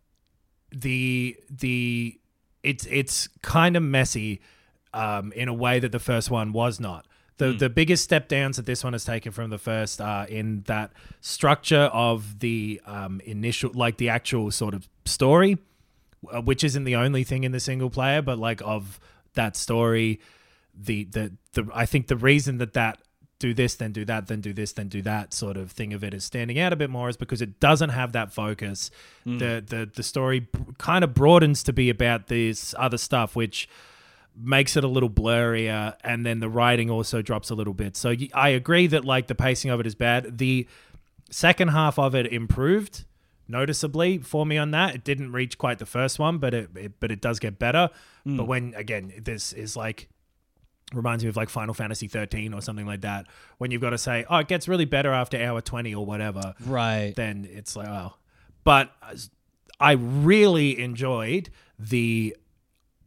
[0.73, 2.19] the the
[2.67, 4.41] it's it's kind of messy
[4.93, 7.07] um, in a way that the first one was not.
[7.39, 10.63] The the biggest step downs that this one has taken from the first are in
[10.67, 15.59] that structure of the um, initial, like the actual sort of story,
[16.33, 18.99] uh, which isn't the only thing in the single player, but like of
[19.35, 20.19] that story,
[20.75, 22.99] the the the I think the reason that that
[23.39, 26.03] do this then do that then do this then do that sort of thing of
[26.03, 28.91] it is standing out a bit more is because it doesn't have that focus.
[29.27, 29.39] Mm.
[29.39, 33.69] The the the story kind of broadens to be about this other stuff, which
[34.39, 37.97] makes it a little blurrier and then the writing also drops a little bit.
[37.97, 40.39] So y- i agree that like the pacing of it is bad.
[40.39, 40.67] The
[41.31, 43.05] second half of it improved
[43.49, 44.95] noticeably for me on that.
[44.95, 47.91] It didn't reach quite the first one but it, it but it does get better.
[48.27, 48.37] Mm.
[48.39, 50.09] But when again this is like
[50.93, 53.27] reminds me of like final fantasy 13 or something like that
[53.59, 56.55] when you've got to say oh it gets really better after hour 20 or whatever
[56.65, 57.13] right.
[57.17, 58.15] then it's like oh.
[58.63, 59.17] But uh,
[59.81, 62.37] i really enjoyed the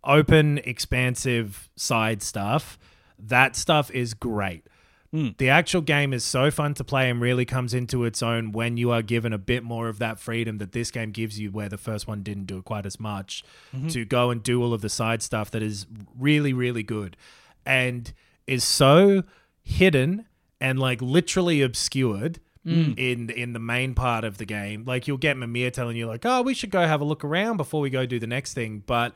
[0.04, 2.78] open expansive side stuff.
[3.18, 4.66] That stuff is great.
[5.12, 5.30] Hmm.
[5.40, 8.78] The actual game is so fun to play and really comes into its own when
[8.78, 11.68] you are given a bit more of that freedom that this game gives you, where
[11.68, 13.44] the first one didn't do it quite as much,
[13.76, 13.88] mm-hmm.
[13.88, 17.18] to go and do all of the side stuff that is really, really good
[17.66, 18.12] and
[18.47, 19.24] is so
[19.62, 20.26] hidden
[20.60, 22.39] and like literally obscured.
[22.66, 26.24] In in the main part of the game, like you'll get Mimir telling you like,
[26.24, 28.84] "Oh, we should go have a look around before we go do the next thing,"
[28.86, 29.16] but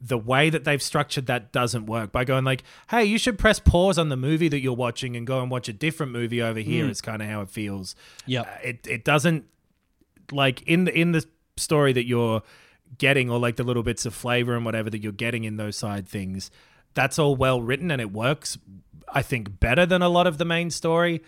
[0.00, 2.12] the way that they've structured that doesn't work.
[2.12, 5.26] By going like hey you should press pause on the movie that you're watching and
[5.26, 7.96] go and watch a different movie over here is kind of how it feels.
[8.26, 9.46] Yeah Uh, it, it doesn't
[10.30, 11.24] like in the in the
[11.56, 12.42] story that you're
[12.98, 15.76] getting or like the little bits of flavor and whatever that you're getting in those
[15.76, 16.50] side things
[16.94, 18.58] that's all well written and it works
[19.12, 21.22] i think better than a lot of the main story.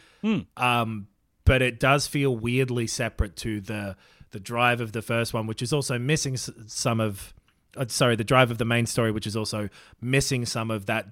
[0.57, 1.09] Um
[1.45, 3.97] but it does feel weirdly separate to the
[4.31, 7.35] the drive of the first one which is also missing some of
[7.77, 9.69] uh, sorry the drive of the main story which is also
[10.01, 11.09] missing some of that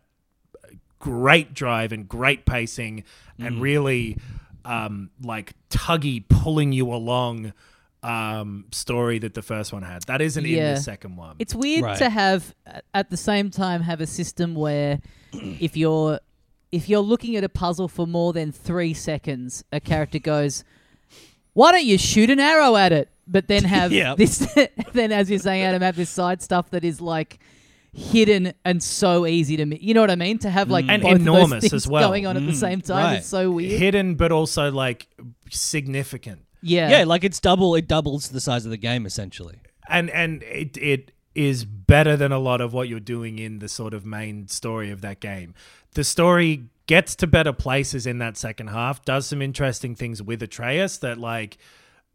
[0.99, 3.05] great drive and great pacing
[3.39, 4.17] and really
[4.65, 7.53] um like tuggy pulling you along
[8.03, 10.75] um story that the first one had that isn't in Yeah.
[10.75, 11.99] the second one It's weird Right.
[11.99, 12.55] to have
[12.93, 15.01] at the same time have a system where
[15.33, 16.19] if you're
[16.73, 20.65] if you're looking at a puzzle for more than three seconds, a character goes,
[21.53, 24.15] "Why don't you shoot an arrow at it?" But then have Yeah.
[24.15, 24.39] this,
[24.95, 27.39] then as you're saying, Adam, have this side stuff that is like
[27.93, 30.39] hidden and so easy to, mi- you know what I mean?
[30.39, 32.09] To have like And both of enormous those things as well.
[32.09, 33.19] going on at the Mm, same time right.
[33.21, 33.79] is so weird.
[33.79, 35.09] hidden but also like
[35.51, 37.75] significant yeah, Yeah, like it's double.
[37.75, 39.59] It doubles the size of the game essentially.
[39.89, 43.69] and and it it is better than a lot of what you're doing in the
[43.69, 45.55] sort of main story of that game.
[45.95, 50.43] The story gets to better places in that second half, does some interesting things with
[50.43, 51.59] Atreus that like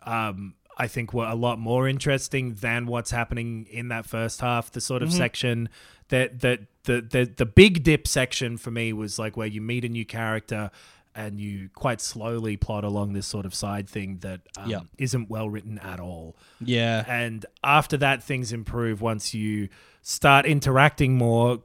[0.03, 4.71] um I think were a lot more interesting than what's happening in that first half.
[4.71, 5.69] The sort of section
[6.09, 9.83] that that the, the the big dip section for me was like where you meet
[9.83, 10.69] a new character
[11.17, 14.81] and you quite slowly plot along this sort of side thing that um, Yeah.
[14.97, 16.37] not well written at all.
[16.61, 17.03] Yeah.
[17.07, 19.67] And after that, things improve once you
[20.01, 21.63] start interacting more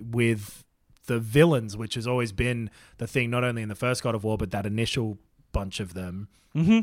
[0.00, 0.64] with
[1.06, 4.22] the villains, which has always been the thing, not only in the first God of
[4.24, 5.18] War, but that initial
[5.50, 6.28] bunch of them.
[6.54, 6.80] Mm-hmm.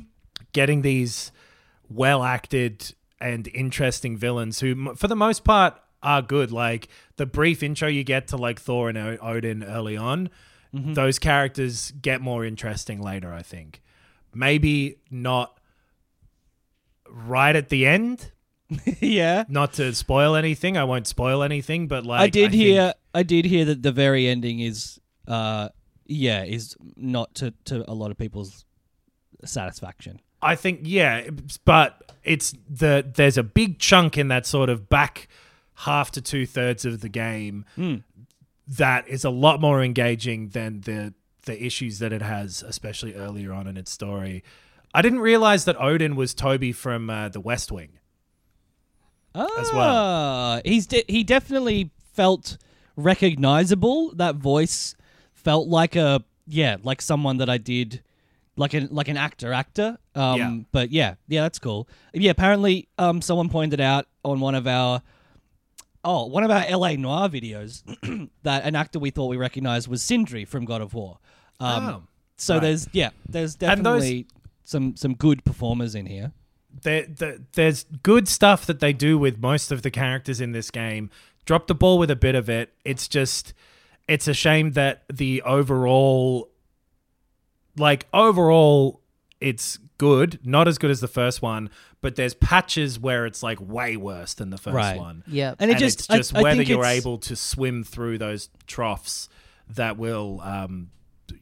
[0.51, 1.31] Getting these
[1.89, 6.51] well acted and interesting villains who, for the most part, are good.
[6.51, 10.29] Like the brief intro you get to like Thor and o- Odin early on,
[10.73, 13.81] those characters get more interesting later, I think.
[14.33, 15.59] Maybe not
[17.09, 18.31] right at the end,
[18.99, 19.45] yeah.
[19.49, 20.77] not to spoil anything.
[20.77, 22.93] I won't spoil anything, but like I did think- hear.
[23.13, 25.69] I did hear that the very ending is, uh,
[26.05, 28.65] yeah, is not to to a lot of people's
[29.45, 30.19] satisfaction.
[30.41, 31.29] I think yeah,
[31.65, 35.27] but it's the there's a big chunk in that sort of back
[35.73, 37.65] half to two thirds of the game
[38.77, 41.13] that is a lot more engaging than the
[41.45, 44.43] the issues that it has, especially earlier on in its story.
[44.93, 47.99] I didn't realize that Odin was Toby from uh, The West Wing.
[49.35, 49.95] As well.
[49.95, 52.57] Ah, He's de- he definitely felt
[52.95, 54.13] recognizable.
[54.15, 54.95] That voice
[55.33, 58.01] felt like a yeah, like someone that I did
[58.55, 59.97] like an like an actor actor.
[60.15, 60.57] Um Yeah.
[60.71, 61.87] but yeah, yeah, that's cool.
[62.13, 65.01] Yeah, apparently um someone pointed out on one of our
[66.03, 66.95] oh, one of our L.A.
[66.97, 67.83] Noire videos
[68.43, 71.19] that an actor we thought we recognized was Sindri from God of War.
[71.59, 72.03] Um Oh,
[72.37, 72.61] so right.
[72.63, 74.27] there's yeah, there's definitely
[74.63, 76.31] some some good performers in here.
[76.83, 80.71] there, there, there's good stuff that they do with most of the characters in this
[80.71, 81.09] game.
[81.45, 82.71] Drop the ball with a bit of it.
[82.85, 83.53] It's just,
[84.07, 86.49] it's a shame that the overall,
[87.75, 89.01] like overall,
[89.41, 90.39] it's good.
[90.43, 91.69] Not as good as the first one,
[92.01, 94.97] but there's patches where it's like way worse than the first Right.
[94.97, 95.23] one.
[95.27, 95.53] yeah.
[95.59, 98.17] And it And just it's just I, I whether think you're able to swim through
[98.17, 99.29] those troughs
[99.75, 100.89] that will, um,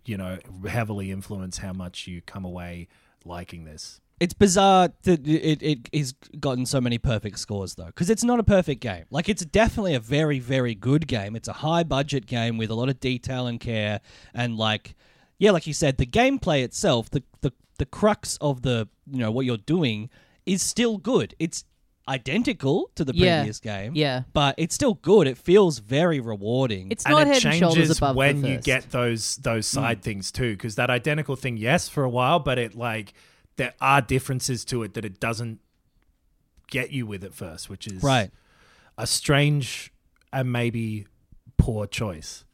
[0.05, 0.37] you know,
[0.67, 2.89] heavily influence how much you come away
[3.23, 4.01] liking this.
[4.19, 8.39] it's bizarre that it, it has gotten so many perfect scores though because it's not
[8.39, 12.25] a perfect game like it's definitely a very very good game it's a high budget
[12.25, 13.99] game with a lot of detail and care
[14.33, 14.95] and like
[15.39, 19.31] yeah like you said the gameplay itself the the, the crux of the you know
[19.31, 20.09] what you're doing
[20.47, 21.35] is still good.
[21.39, 21.65] It's
[22.07, 23.39] identical to the Yeah.
[23.39, 24.23] previous game Yeah.
[24.31, 25.27] but it's still good.
[25.27, 26.89] It feels very rewarding.
[26.89, 29.67] It's and not it head and shoulders changes above when the you get those those
[29.67, 29.73] mm.
[29.73, 33.13] side things too because that identical thing yes for a while but it like
[33.57, 35.59] there are differences to it that it doesn't
[36.69, 38.31] get you with at first which is right.
[38.97, 39.91] a strange
[40.31, 41.07] and maybe
[41.57, 42.45] poor choice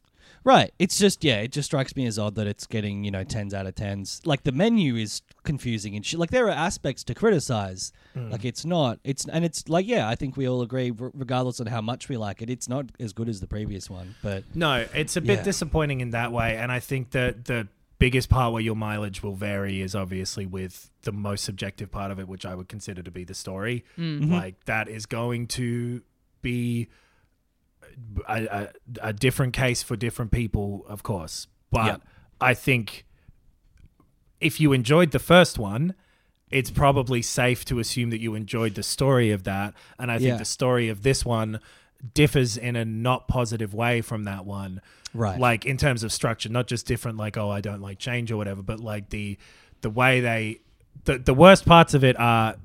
[0.44, 0.72] Right.
[0.78, 3.54] It's just yeah, it just strikes me as odd that it's getting, you know, tens
[3.54, 4.20] out of tens.
[4.26, 6.20] Like the menu is confusing and shit.
[6.20, 7.92] Like there are aspects to criticize.
[8.12, 8.30] Hmm.
[8.30, 8.98] Like it's not.
[9.04, 12.08] It's and it's like yeah, I think we all agree, r- regardless on how much
[12.10, 14.14] we like it, it's not as good as the previous one.
[14.22, 15.42] But no it's a bit Yeah.
[15.44, 17.66] disappointing in that way and i think that the
[17.98, 22.18] biggest part where your mileage will vary is obviously with the most subjective part of
[22.18, 23.84] it, which I would consider to be the story.
[23.96, 26.02] Like that is going to
[26.42, 26.88] be
[28.28, 28.68] a, a,
[29.08, 31.46] a different case for different people, of course.
[31.70, 31.96] But Yeah.
[32.40, 33.04] I think
[34.40, 35.94] if you enjoyed the first one,
[36.50, 39.74] it's probably safe to assume that you enjoyed the story of that.
[39.98, 40.36] And I think Yeah.
[40.36, 41.60] the story of this one
[42.12, 44.80] differs in a not positive way from that one.
[45.14, 45.38] Right.
[45.40, 48.36] Like in terms of structure, not just different like, oh, I don't like change or
[48.36, 49.38] whatever, but like the
[49.80, 50.60] the way they
[51.04, 52.56] the, the worst parts of it are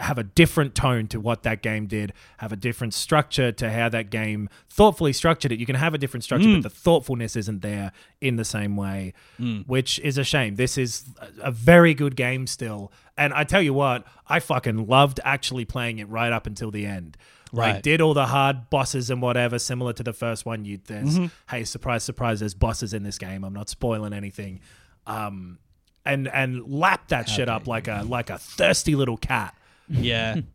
[0.00, 3.88] have a different tone to what that game did, have a different structure to how
[3.88, 5.58] that game thoughtfully structured it.
[5.58, 6.62] You can have a different structure, but mm.
[6.62, 9.66] the thoughtfulness isn't there in the same way, mm.
[9.66, 10.56] which is a shame.
[10.56, 11.04] This is
[11.40, 12.92] a very good game still.
[13.16, 16.86] And I tell you what, I fucking loved actually playing it right up until the
[16.86, 17.16] end.
[17.52, 17.82] Like Right.
[17.82, 20.64] did all the hard bosses and whatever similar to the first one.
[20.64, 21.26] You there's mm-hmm.
[21.48, 23.44] hey surprise surprise there's bosses in this game.
[23.44, 24.60] I'm not spoiling anything.
[25.06, 25.58] Um
[26.04, 29.54] and and lap that shit up like a like a thirsty little cat.
[29.88, 30.40] Yeah.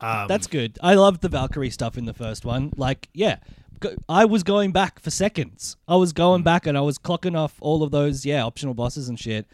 [0.00, 0.78] Um, That's good.
[0.82, 2.70] I loved the Valkyrie stuff in the first one.
[2.76, 3.38] Like, yeah,
[3.80, 5.78] go- I was going back for seconds.
[5.88, 9.08] I was going back and I was clocking off all of those, yeah, optional bosses
[9.08, 9.46] and shit.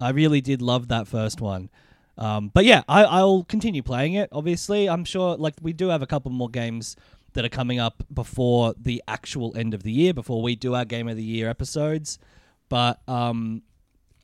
[0.00, 1.70] I really did love that first one.
[2.18, 4.28] Um, but yeah, I, I'll continue playing it.
[4.32, 5.34] Obviously, I'm sure.
[5.36, 6.94] Like, we do have a couple more games
[7.32, 10.84] that are coming up before the actual end of the year, before we do our
[10.84, 12.18] Game of the Year episodes.
[12.68, 13.62] But um,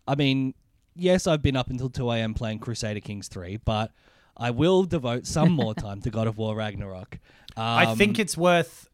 [0.07, 0.55] I mean,
[0.95, 2.35] yes, I've been up until 2 a.m.
[2.35, 3.91] playing Crusader Kings 3, but
[4.37, 7.19] I will devote some more time to God of War Ragnarok.
[7.57, 8.89] Um, I think it's worth,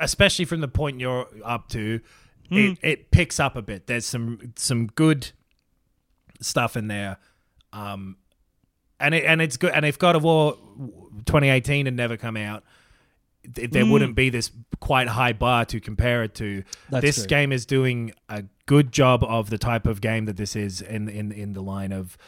[0.00, 2.00] especially from the point you're up to,
[2.50, 3.86] it, it picks up a bit.
[3.86, 5.30] There's some some good
[6.40, 7.18] stuff in there,
[7.72, 8.16] um,
[9.00, 9.72] and it, and it's good.
[9.72, 10.56] And if God of War
[11.24, 12.64] 2018 had never come out,
[13.54, 16.62] th- there wouldn't be this quite high bar to compare it to.
[16.90, 17.26] That's this true.
[17.26, 21.08] game is doing a good job of the type of game that this is in
[21.08, 22.18] in in the line of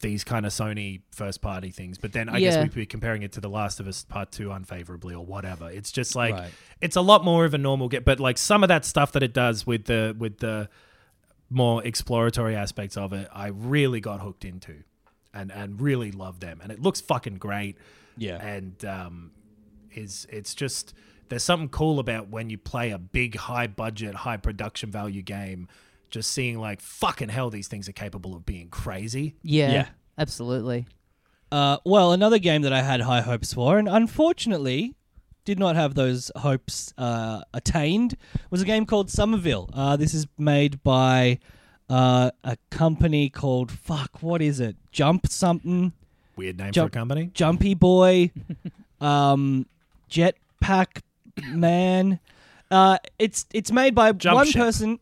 [0.00, 1.98] these kind of Sony first party things.
[1.98, 4.50] But then I guess we'd be comparing it to The Last of Us Part 2
[4.50, 5.70] unfavorably or whatever.
[5.70, 6.50] It's just like Right.
[6.80, 9.22] it's a lot more of a normal get but like some of that stuff that
[9.22, 10.68] it does with the with the
[11.50, 14.84] more exploratory aspects of it, I really got hooked into
[15.34, 16.60] and and really loved them.
[16.62, 17.76] And it looks fucking great
[18.16, 18.36] Yeah.
[18.44, 19.30] and um,
[19.92, 20.94] is it's just
[21.28, 25.68] there's something cool about when you play a big, high budget, high production value game.
[26.10, 29.36] Just seeing like fucking hell, these things are capable of being crazy.
[29.42, 29.88] Yeah, Yeah.
[30.18, 30.86] absolutely.
[31.52, 34.94] Uh, well, another game that I had high hopes for, and unfortunately
[35.44, 38.16] did not have those hopes uh, attained,
[38.50, 39.68] was a game called Somerville.
[39.72, 41.38] Uh, this is made by
[41.88, 44.22] uh, a company called fuck.
[44.22, 44.76] What is it?
[44.92, 45.92] Jump something.
[46.36, 47.30] Weird name Jump- for a company.
[47.34, 48.30] Jumpy Boy,
[49.00, 49.66] um,
[50.10, 51.02] Jetpack
[51.48, 52.20] Man.
[52.70, 54.60] Uh, it's it's made by Jump one Ship.
[54.60, 55.00] person.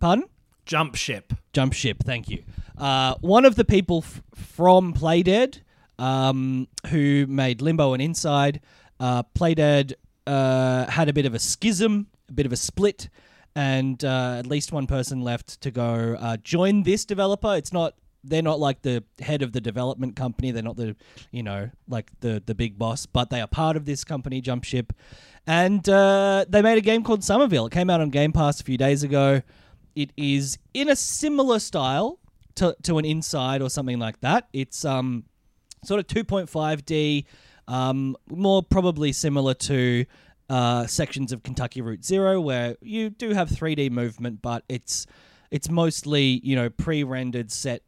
[0.00, 0.24] Pardon?
[0.66, 1.32] Jump ship.
[1.52, 2.44] Jump Ship, thank you.
[2.76, 5.60] Uh, one of the people f- from Playdead
[5.98, 8.60] um, who made Limbo and Inside,
[9.00, 9.94] uh, Playdead
[10.26, 13.08] uh, had a bit of a schism, a bit of a split,
[13.56, 17.56] and uh, at least one person left to go uh, join this developer.
[17.56, 17.94] It's not.
[18.24, 20.50] They're not like the head of the development company.
[20.50, 20.96] They're not the,
[21.30, 24.64] you know, like the the big boss, but they are part of this company, Jump
[24.64, 24.92] Ship,
[25.46, 27.66] and uh, they made a game called Somerville.
[27.66, 29.42] It came out on Game Pass a few days ago.
[29.98, 32.20] It is in a similar style
[32.54, 34.48] to, to an Inside or something like that.
[34.52, 35.24] It's um
[35.84, 37.24] sort of 2.5D,
[37.66, 40.04] um, more probably similar to
[40.48, 45.06] uh, sections of Kentucky Route Zero, where you do have 3D movement, but it's
[45.50, 47.82] it's mostly you know pre-rendered set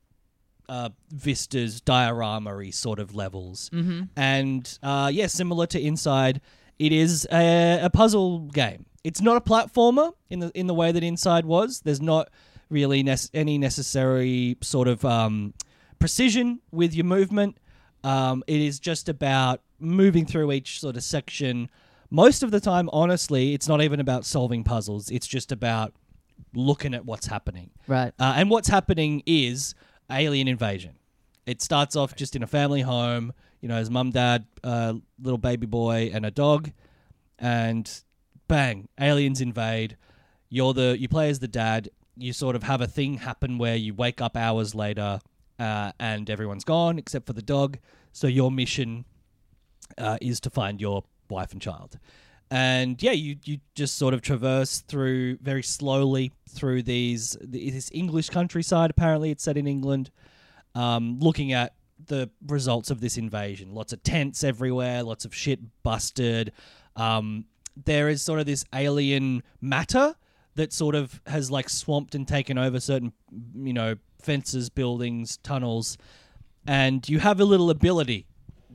[0.68, 3.70] uh, vistas, diorama sort of levels.
[3.70, 4.02] Mm-hmm.
[4.16, 6.40] And uh, yeah, similar to Inside,
[6.78, 8.86] it is a, a puzzle game.
[9.02, 11.80] It's not a platformer in the in the way that Inside was.
[11.80, 12.30] There's not
[12.68, 15.54] really any necessary sort of um,
[15.98, 17.58] precision with your movement.
[18.04, 21.68] Um, it is just about moving through each sort of section.
[22.10, 25.10] Most of the time, honestly, it's not even about solving puzzles.
[25.10, 25.92] It's just about
[26.54, 27.70] looking at what's happening.
[27.86, 28.12] Right.
[28.18, 29.74] Uh, and what's happening is
[30.10, 30.96] alien invasion.
[31.46, 33.32] It starts off just in a family home.
[33.60, 36.70] You know, his mum, dad, uh, little baby boy, and a dog,
[37.38, 37.90] and
[38.50, 39.96] bang, aliens invade.
[40.48, 41.88] You're the you play as the dad.
[42.16, 45.20] You sort of have a thing happen where you wake up hours later,
[45.58, 47.78] uh, and everyone's gone except for the dog.
[48.12, 49.04] So your mission
[49.96, 51.98] uh, is to find your wife and child.
[52.50, 58.30] And yeah, you, you just sort of traverse through very slowly through these this English
[58.30, 58.90] countryside.
[58.90, 60.10] Apparently, it's set in England.
[60.74, 61.74] Um, looking at
[62.06, 66.52] the results of this invasion, lots of tents everywhere, lots of shit busted.
[66.96, 67.44] Um,
[67.84, 70.14] there is sort of this alien matter
[70.56, 73.12] that sort of has like swamped and taken over certain,
[73.54, 75.96] you know, fences, buildings, tunnels,
[76.66, 78.26] and you have a little ability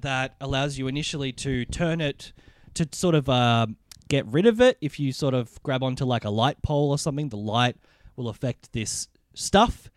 [0.02, 2.34] that allows you initially to turn it
[2.74, 3.68] to sort of uh,
[4.08, 4.78] get rid of it.
[4.82, 7.78] If you sort of grab onto like a light pole or something, the light
[8.16, 9.90] will affect this stuff.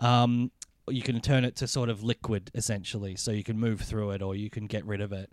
[0.00, 0.50] Um,
[0.88, 4.22] you can turn it to sort of liquid essentially, so you can move through it
[4.22, 5.30] or you can get rid of it.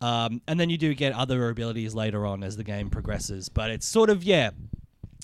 [0.00, 3.70] Um, and then you do get other abilities later on as the game progresses, but
[3.70, 4.50] it's sort of yeah,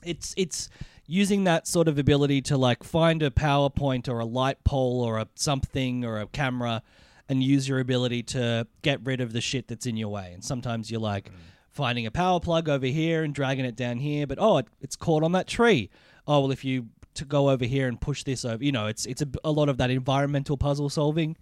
[0.05, 0.68] it's it's
[1.07, 5.18] using that sort of ability to like find a PowerPoint or a light pole or
[5.18, 6.83] a something or a camera
[7.29, 10.33] and use your ability to get rid of the shit that's in your way.
[10.33, 11.31] And sometimes you're like
[11.70, 14.97] finding a power plug over here and dragging it down here, but oh, it, it's
[14.97, 15.91] caught on that tree.
[16.27, 19.07] Oh, well, if you to go over here and push this over, you know, it's
[19.07, 21.37] it's a, a lot of that environmental puzzle solving,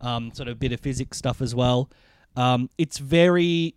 [0.00, 1.90] um, sort of bit of physics stuff as well.
[2.38, 3.74] Um, it's very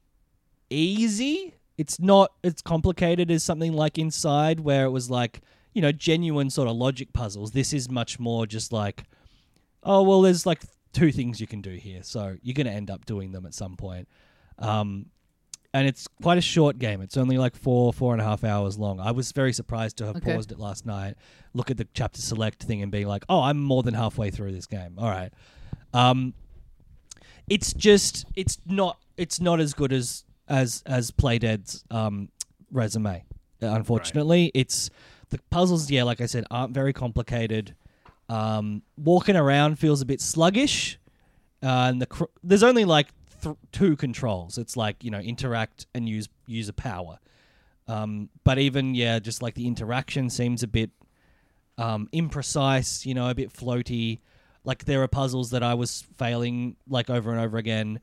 [0.70, 1.56] easy.
[1.78, 5.42] It's not as complicated as something like Inside, where it was like
[5.74, 7.52] you know genuine sort of logic puzzles.
[7.52, 9.04] This is much more just like,
[9.84, 10.62] oh well, there's like
[10.94, 13.54] two things you can do here, so you're going to end up doing them at
[13.54, 14.08] some point.
[14.60, 15.08] Um,
[15.74, 17.02] and it's quite a short game.
[17.02, 19.00] It's only like four, four and a half hours long.
[19.00, 20.34] I was very surprised to have Okay.
[20.36, 21.16] paused it last night,
[21.54, 24.52] look at the chapter select thing, and being like, "Oh, I'm more than halfway through
[24.52, 25.32] this game." All right,
[25.94, 26.34] um,
[27.52, 32.30] it's just it's not it's not as good as as as Playdead's um,
[32.72, 33.26] resume.
[33.60, 34.90] Unfortunately, it's
[35.30, 35.92] the puzzles.
[35.92, 37.76] Yeah, like I said, aren't very complicated.
[38.30, 40.98] Um, walking around feels a bit sluggish,
[41.62, 43.10] uh, and the cr- there's only like
[43.44, 44.58] th- two controls.
[44.58, 47.20] It's like you know interact and use use a power.
[47.90, 50.92] Um, but even yeah, just like the interaction seems a bit
[51.78, 53.06] um, imprecise.
[53.06, 54.20] You know, a bit floaty.
[54.64, 58.00] Like there are puzzles that I was failing like over and over again,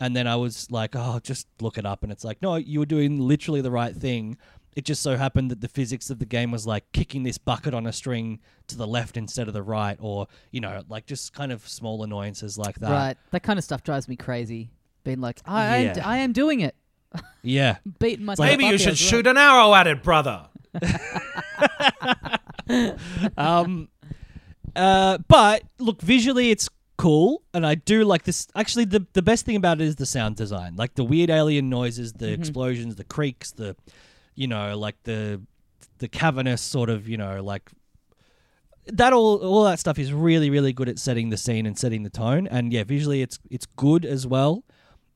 [0.00, 2.80] and then I was like, oh, just look it up, and it's like, no, you
[2.80, 4.36] were doing literally the right thing.
[4.74, 7.74] It just so happened that the physics of the game was like kicking this bucket
[7.74, 11.34] on a string to the left instead of the right, or you know, like just
[11.34, 12.90] kind of small annoyances like that.
[12.90, 13.16] Right.
[13.32, 14.70] That kind of stuff drives me crazy.
[15.04, 16.08] Being like, I, am, Yeah.
[16.08, 16.74] I am doing it.
[17.42, 17.76] Yeah.
[17.98, 18.94] Beating myself Maybe you should well.
[18.96, 20.46] shoot an arrow at it, brother.
[23.36, 23.88] um,
[24.76, 28.48] uh, but look, visually it's cool, and I do like this.
[28.54, 31.68] Actually, the the best thing about it is the sound design, like the weird alien
[31.68, 33.76] noises, the explosions, the creaks, the
[34.34, 35.42] you know, like the
[35.98, 37.70] the cavernous sort of you know like
[38.86, 42.02] that all all that stuff is really really good at setting the scene and setting
[42.02, 42.46] the tone.
[42.46, 44.64] And yeah visually it's it's good as well.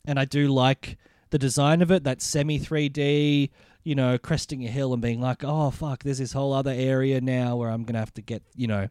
[0.04, 0.96] And I do like
[1.30, 3.50] the design of it that semi 3D
[3.82, 7.20] you know cresting a hill and being like oh fuck there's this whole other area
[7.20, 8.88] now where I'm going to have to get you know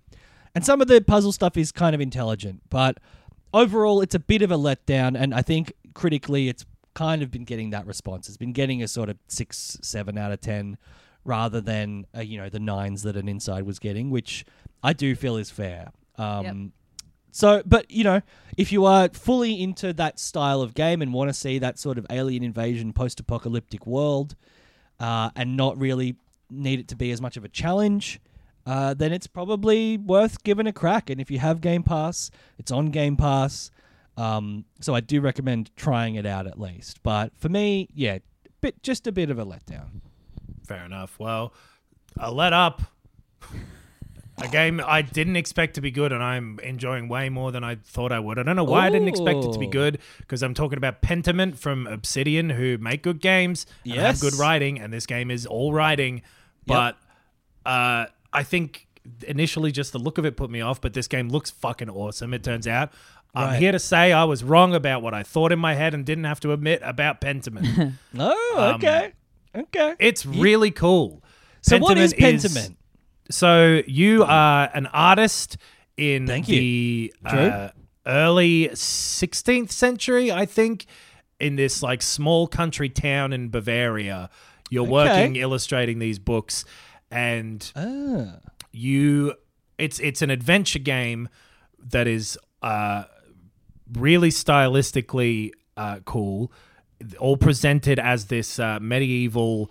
[0.56, 2.98] and some of the puzzle stuff is kind of intelligent but
[3.54, 7.44] overall it's a bit of a letdown and I think critically it's kind of been
[7.44, 10.78] getting that response it's been getting a sort of 6 7 out of 10
[11.26, 14.46] rather than uh, you know the nines that an inside was getting, which
[14.82, 15.92] I do feel is fair.
[16.18, 16.56] Um, Yep.
[17.32, 18.22] So, but you know,
[18.56, 21.98] if you are fully into that style of game and want to see that sort
[21.98, 24.36] of alien invasion, post-apocalyptic world,
[25.02, 26.16] uh, and not really
[26.50, 28.22] need it to be as much of a challenge,
[28.66, 31.10] uh, then it's probably worth giving a crack.
[31.10, 33.72] And if you have Game Pass, it's on Game Pass.
[34.18, 37.04] Um, so I do recommend trying it out at least.
[37.04, 38.20] But for me, yeah,
[38.62, 40.02] bit just a bit of a letdown.
[40.66, 41.20] Fair enough.
[41.20, 41.54] Well,
[42.18, 42.82] a let up.
[44.38, 47.76] A game I didn't expect to be good, and I'm enjoying way more than I
[47.76, 48.38] thought I would.
[48.38, 51.02] I don't know why I didn't expect it to be good, because I'm talking about
[51.02, 55.46] Pentiment from Obsidian, who make good games and have good writing, and this game is
[55.46, 56.22] all writing.
[56.66, 56.98] But
[57.66, 58.88] uh, I think
[59.28, 62.34] initially just the look of it put me off, but this game looks fucking awesome.
[62.34, 62.92] It turns out.
[63.34, 66.06] I'm here to say I was wrong about what I thought in my head and
[66.06, 67.94] didn't have to admit about Pentiment.
[68.18, 69.12] Oh, okay,
[69.54, 69.96] okay.
[70.00, 71.22] it's really cool.
[71.62, 72.76] so what is Pentiment Pentiment?
[73.30, 75.58] So you are an artist
[75.98, 77.70] in Thank the uh,
[78.06, 80.86] early 16th century, I think,
[81.40, 84.30] in this like small country town in Bavaria.
[84.70, 84.92] You're Okay.
[84.92, 86.64] working illustrating these books,
[87.12, 88.40] and Ah,
[88.72, 89.34] you
[89.78, 91.30] it's it's an adventure game
[91.80, 93.04] that is uh,
[93.94, 96.52] really stylistically uh, cool,
[97.20, 99.70] all presented as this uh, medieval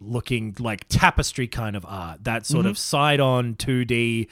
[0.00, 4.28] looking like tapestry kind of art, that sort of side on 2D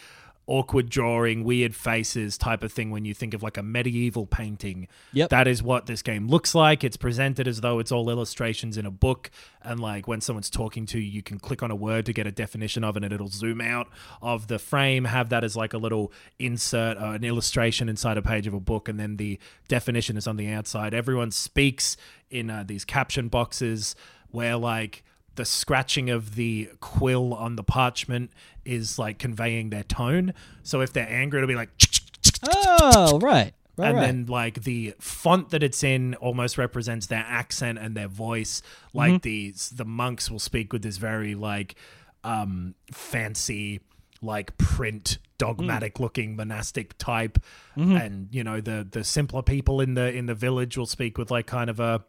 [0.46, 4.88] awkward drawing, weird faces type of thing when you think of like a medieval painting.
[5.12, 5.30] Yep.
[5.30, 6.84] That is what this game looks like.
[6.84, 9.30] It's presented as though it's all illustrations in a book
[9.62, 12.26] and like when someone's talking to you, you can click on a word to get
[12.26, 13.88] a definition of it and it'll zoom out
[14.20, 18.22] of the frame, have that as like a little insert or an illustration inside a
[18.22, 19.38] page of a book and then the
[19.68, 20.92] definition is on the outside.
[20.92, 21.96] Everyone speaks
[22.30, 23.96] in uh, these caption boxes
[24.30, 25.04] where like
[25.36, 28.30] the scratching of the quill on the parchment
[28.64, 30.34] is like conveying their tone.
[30.62, 31.70] So if they're angry, it'll be like.
[32.46, 33.54] Oh, right.
[33.76, 34.06] Right, and right.
[34.06, 38.98] then like the font that it's in almost represents their accent and their voice mm-hmm.
[38.98, 41.74] like the the monks will speak with this very like
[42.22, 43.80] um fancy
[44.22, 46.00] like print dogmatic mm.
[46.00, 47.38] looking monastic type
[47.76, 47.96] mm-hmm.
[47.96, 51.32] and you know the the simpler people in the in the village will speak with
[51.32, 52.04] like kind of a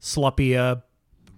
[0.00, 0.82] sloppier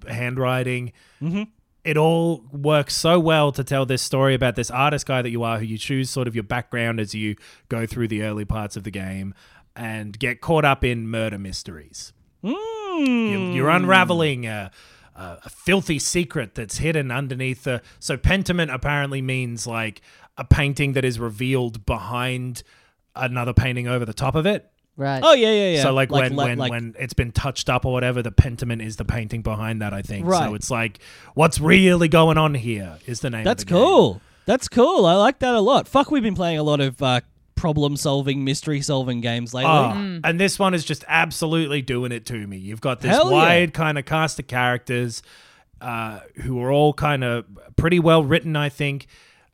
[0.08, 1.42] handwriting mm-hmm.
[1.84, 5.42] it all works so well to tell this story about this artist guy that you
[5.42, 7.36] are, who you choose sort of your background as you
[7.68, 9.34] go through the early parts of the game
[9.74, 12.12] and get caught up in murder mysteries.
[12.42, 13.54] You- mm.
[13.54, 14.70] You're unraveling a,
[15.14, 17.82] a, a filthy secret that's hidden underneath the.
[17.98, 20.02] So, pentiment apparently means like
[20.36, 22.62] a painting that is revealed behind
[23.14, 24.70] another painting over the top of it.
[24.96, 25.20] Right.
[25.24, 25.82] Oh yeah, yeah, yeah.
[25.82, 28.82] So like, when le- when like- when it's been touched up or whatever, the pentiment
[28.82, 29.94] is the painting behind that.
[29.94, 30.26] I think.
[30.26, 30.48] Right.
[30.48, 30.98] So it's like,
[31.34, 32.98] what's really going on here?
[33.06, 33.44] Is the name.
[33.44, 33.82] That's of the game.
[33.82, 34.20] cool.
[34.44, 35.06] That's cool.
[35.06, 35.88] I like that a lot.
[35.88, 37.20] Fuck, we've been playing a lot of uh,
[37.54, 39.70] problem-solving, mystery-solving games lately.
[39.70, 42.56] Oh, and this one is just absolutely doing it to me.
[42.58, 43.36] You've got this Hell yeah.
[43.36, 45.22] wide kind of cast of characters
[45.80, 47.44] uh, who are all kind of
[47.76, 49.06] pretty well written, I think.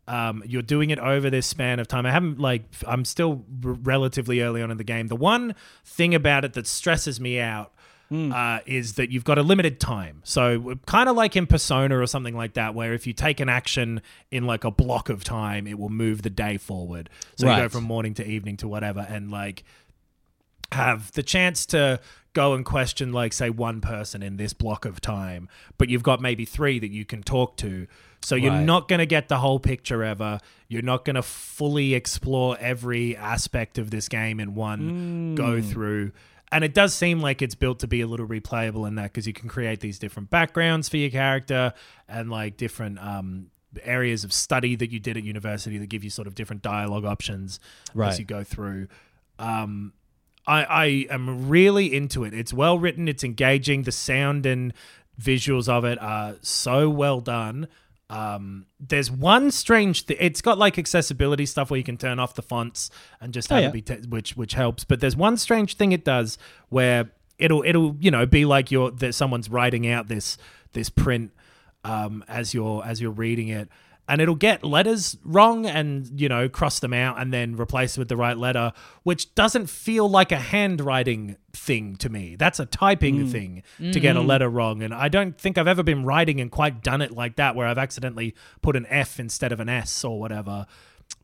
[0.08, 2.06] Um, you're doing it over this span of time.
[2.06, 5.08] I haven't like I'm still r- relatively early on in the game.
[5.08, 5.54] The one
[5.84, 7.72] thing about it that stresses me out
[8.10, 10.22] uh, is that you've got a limited time.
[10.24, 13.50] So kind of like in Persona or something like that, where if you take an
[13.50, 14.00] action
[14.30, 17.10] in like a block of time, it will move the day forward.
[17.36, 19.62] So you go from morning to evening to whatever, and like
[20.72, 22.00] have the chance to
[22.34, 25.48] go and question like say one person in this block of time
[25.78, 27.86] but you've got maybe three that you can talk to
[28.22, 28.64] so you're Right.
[28.64, 33.16] not going to get the whole picture ever you're not going to fully explore every
[33.16, 36.12] aspect of this game in one go through
[36.50, 39.26] and it does seem like it's built to be a little replayable in that because
[39.26, 41.72] you can create these different backgrounds for your character
[42.08, 43.46] and like different um
[43.84, 47.04] areas of study that you did at university that give you sort of different dialogue
[47.04, 47.60] options
[47.94, 48.08] Right.
[48.08, 48.88] as you go through
[49.38, 49.92] um
[50.46, 52.32] I, I am really into it.
[52.32, 53.82] It's well written, it's engaging.
[53.82, 54.72] The sound and
[55.20, 57.68] visuals of it are so well done.
[58.10, 60.16] Um, there's one strange thing.
[60.18, 62.90] It's got like accessibility stuff where you can turn off the fonts
[63.20, 63.68] and just Oh, yeah.
[63.68, 64.84] it be, te- which which helps.
[64.84, 66.38] But there's one strange thing it does
[66.70, 70.38] where it'll it'll you know be like you're that someone's writing out this
[70.72, 71.32] this print
[71.84, 73.68] um, as you're as you're reading it,
[74.08, 78.08] and it'll get letters wrong and you know cross them out and then replace with
[78.08, 82.36] the right letter, which doesn't feel like a handwriting thing to me.
[82.36, 83.30] That's a typing Mm.
[83.32, 86.50] thing to get a letter wrong, and I don't think I've ever been writing and
[86.50, 90.04] quite done it like that, where I've accidentally put an F instead of an S
[90.04, 90.66] or whatever.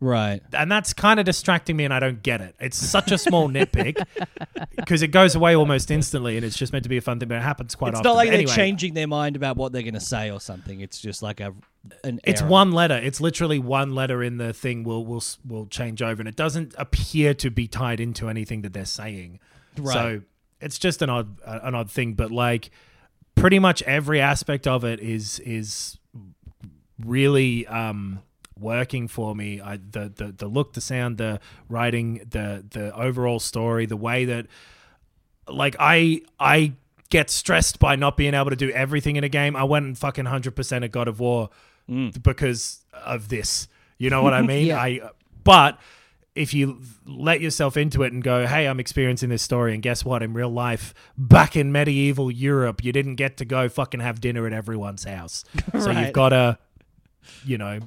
[0.01, 0.41] Right.
[0.53, 2.55] And that's kind of distracting me, and I don't get it.
[2.61, 4.05] It's such a small nitpick
[4.77, 7.29] because it goes away almost instantly, and it's just meant to be a fun thing,
[7.29, 8.11] but it happens quite It's often.
[8.11, 10.41] not like But they're anyway, changing their mind about what they're going to say or
[10.41, 10.81] something.
[10.81, 11.55] It's just like a
[12.03, 12.51] an It's error.
[12.51, 12.97] one letter.
[12.97, 16.75] It's literally one letter in the thing will will will change over, and it doesn't
[16.79, 19.39] appear to be tied into anything that they're saying.
[19.77, 19.93] Right.
[19.93, 20.21] So
[20.61, 22.71] it's just an odd an odd thing, but like
[23.35, 25.99] pretty much every aspect of it is is
[27.05, 28.21] really um
[28.59, 29.61] working for me.
[29.61, 34.25] I the the the look, the sound, the writing, the the overall story, the way
[34.27, 34.47] that
[35.49, 36.75] like I I
[37.11, 39.57] get stressed by not being able to do everything in a game.
[39.57, 41.51] I went and fucking hundred percent at God of War
[41.89, 42.23] mm.
[42.23, 43.69] because of this.
[43.99, 44.67] You know what I mean?
[44.67, 44.81] Yeah.
[44.81, 45.01] I
[45.43, 45.79] but
[46.35, 50.05] if you let yourself into it and go, hey, I'm experiencing this story, and guess
[50.05, 50.23] what?
[50.23, 54.47] In real life, back in medieval Europe, you didn't get to go fucking have dinner
[54.47, 55.45] at everyone's house.
[55.79, 56.59] So you've got to,
[57.45, 57.81] you know,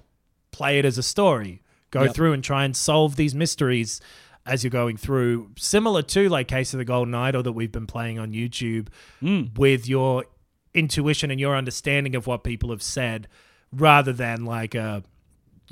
[0.52, 1.62] play it as a story.
[1.92, 2.16] Go Yep.
[2.16, 4.02] through and try and solve these mysteries
[4.46, 5.52] as you're going through.
[5.58, 8.88] Similar to like Case of the Golden Idol that we've been playing on YouTube
[9.20, 9.44] hmm.
[9.56, 10.26] with your
[10.74, 13.28] intuition and your understanding of what people have said
[13.72, 15.04] rather than like a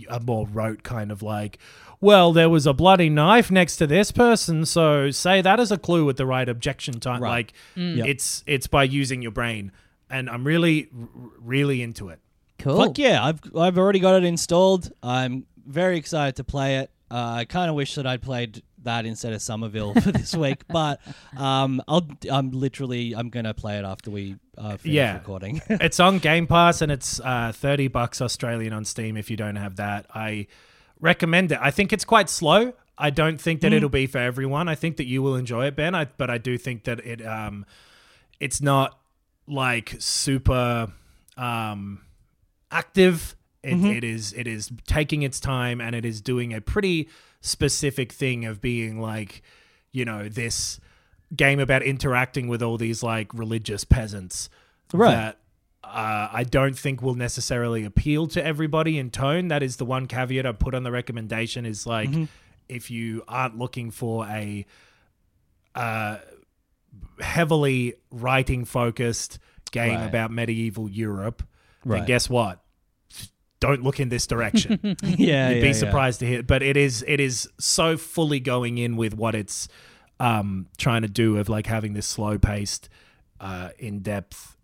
[0.09, 1.57] a more rote kind of like
[2.01, 5.77] well there was a bloody knife next to this person so say that as a
[5.77, 7.29] clue with the right objection time Right.
[7.29, 7.95] like hmm.
[7.99, 8.07] Yep.
[8.07, 9.71] it's it's by using your brain
[10.09, 11.07] and i'm really r-
[11.39, 12.19] really into it
[12.59, 12.77] Cool.
[12.85, 14.91] Fuck yeah, I've I've already got it installed.
[15.03, 16.91] I'm very excited to play it.
[17.11, 20.61] Uh, I kind of wish that I'd played that instead of Somerville for this week,
[20.67, 20.99] but
[21.37, 25.13] um, I'll I'm literally I'm gonna play it after we uh, finish Yeah.
[25.15, 25.61] recording.
[25.69, 29.55] it's on Game Pass and it's uh, 30 bucks Australian on Steam if you don't
[29.57, 30.05] have that.
[30.13, 30.47] I
[30.99, 31.59] recommend it.
[31.61, 32.73] I think it's quite slow.
[32.97, 34.69] I don't think that it'll be for everyone.
[34.69, 35.93] I think that you will enjoy it, Ben.
[35.93, 37.65] I, but I do think that it um,
[38.39, 38.97] it's not
[39.47, 40.87] like super
[41.37, 42.01] um,
[42.75, 43.35] active.
[43.63, 47.09] It, it is it is taking its time and it is doing a pretty
[47.41, 49.41] specific thing of being like,
[49.91, 50.79] you know, this
[51.35, 54.49] game about interacting with all these like religious peasants
[54.93, 55.11] Right.
[55.15, 55.39] that
[55.83, 59.47] uh, I don't think will necessarily appeal to everybody in tone.
[59.47, 62.09] That is the one caveat I put on the recommendation is like
[62.69, 64.65] if you aren't looking for a
[65.73, 66.17] uh,
[67.19, 69.39] heavily writing focused
[69.71, 70.05] game Right.
[70.05, 71.43] about medieval Europe,
[71.83, 72.61] then guess what?
[73.59, 74.79] Don't look in this direction.
[74.83, 75.73] yeah, You'd yeah, be yeah.
[75.73, 79.67] surprised to hear, but it is it is so fully going in with what it's
[80.19, 82.89] um, trying to do of like having this slow paced,
[83.39, 84.57] uh, in depth,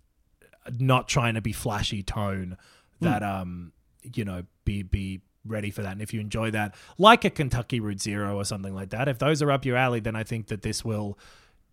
[0.79, 2.57] not trying to be flashy tone
[3.01, 3.71] that um
[4.13, 5.93] you know be be ready for that.
[5.93, 9.19] And if you enjoy that, like a Kentucky Route Zero or something like that, if
[9.19, 11.17] those are up your alley, then I think that this will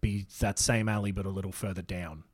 [0.01, 2.25] be that same alley but a little further down.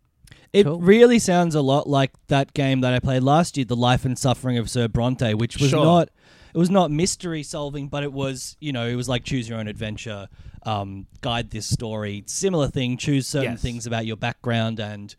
[0.52, 0.80] It Cool.
[0.80, 4.16] really sounds a lot like that game that I played last year, The Life and
[4.18, 5.84] Suffering of Sir Brante, which was Sure.
[5.84, 6.10] not
[6.54, 9.58] it was not mystery solving, but it was, you know, it was like choose your
[9.58, 10.28] own adventure,
[10.64, 12.22] um, guide this story.
[12.26, 13.60] Similar thing, choose certain Yes.
[13.62, 15.14] things about your background and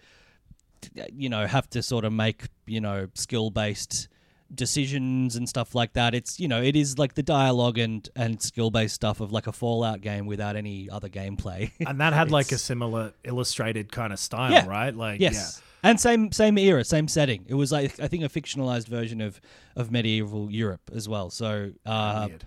[1.13, 4.07] you know, have to sort of make, you know, skill based
[4.53, 6.13] decisions and stuff like that.
[6.13, 9.47] It's you know, it is like the dialogue and and skill based stuff of like
[9.47, 11.71] a Fallout game without any other gameplay.
[11.87, 14.67] And that had like a similar illustrated kind of style, Yeah.
[14.67, 14.95] right?
[14.95, 15.61] Like Yes.
[15.83, 17.45] And same same era, same setting.
[17.47, 19.39] It was like I think a fictionalized version of
[19.75, 21.29] of medieval Europe as well.
[21.29, 22.45] So uh, Weird.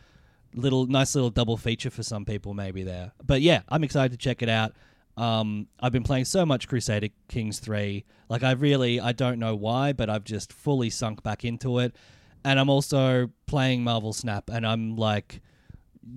[0.54, 3.12] little nice little double feature for some people maybe there.
[3.24, 4.72] But yeah, I'm excited to check it out.
[5.18, 8.04] Um, I've been playing so much Crusader Kings 3.
[8.28, 11.96] Like I really I don't know why, but I've just fully sunk back into it.
[12.44, 15.40] And I'm also playing Marvel Snap and I'm like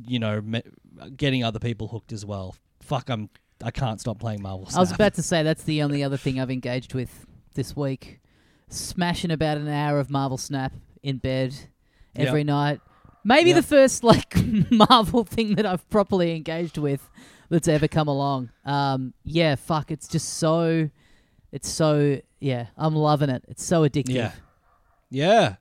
[0.07, 0.61] you know me-
[1.17, 2.55] getting other people hooked as well.
[2.81, 3.29] Fuck, I'm
[3.63, 4.77] I can't stop playing Marvel Snap.
[4.77, 7.25] I was about to say that's the only other thing I've engaged with
[7.55, 8.19] this week.
[8.69, 10.73] Smashing about an hour of Marvel Snap
[11.03, 11.55] in bed
[12.15, 12.47] every Yep.
[12.47, 12.81] night.
[13.23, 13.55] Maybe Yep.
[13.57, 14.35] the first like
[14.71, 17.07] Marvel thing that I've properly engaged with
[17.49, 18.49] that's ever come along.
[18.65, 20.89] Um, yeah, fuck, it's just so,
[21.51, 23.43] it's so yeah, I'm loving it.
[23.47, 24.09] It's so addictive.
[24.15, 24.31] Yeah.
[25.09, 25.55] Yeah.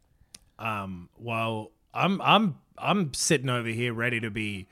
[0.59, 4.69] Um, well, I'm I'm I'm sitting over here ready to be,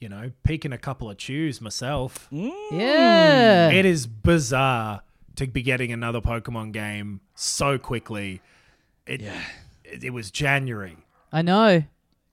[0.00, 2.26] you know, peeking a couple of chews myself.
[2.30, 3.68] Yeah.
[3.70, 5.02] It is bizarre
[5.36, 8.40] to be getting another Pokemon game so quickly.
[9.06, 9.22] It
[9.84, 10.96] it, it was January.
[11.32, 11.84] I know.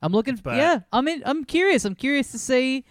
[0.03, 0.35] I'm looking.
[0.35, 1.85] But- yeah, I mean, I'm curious.
[1.85, 2.85] I'm curious to see.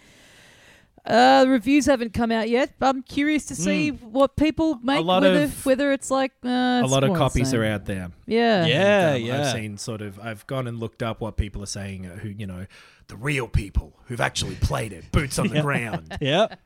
[1.05, 4.98] Uh, the reviews haven't come out yet, but I'm curious to see what people make.
[4.98, 8.10] A lot whether, of- whether it's like uh, a lot of copies are out there.
[8.26, 8.64] Yeah.
[8.66, 9.40] Yeah, Um, yeah.
[9.40, 10.20] I've seen sort of.
[10.20, 12.06] I've gone and looked up what people are saying.
[12.06, 12.66] Uh, who you know,
[13.09, 16.16] the real people who've actually played it, boots on the ground.
[16.20, 16.59] Yep.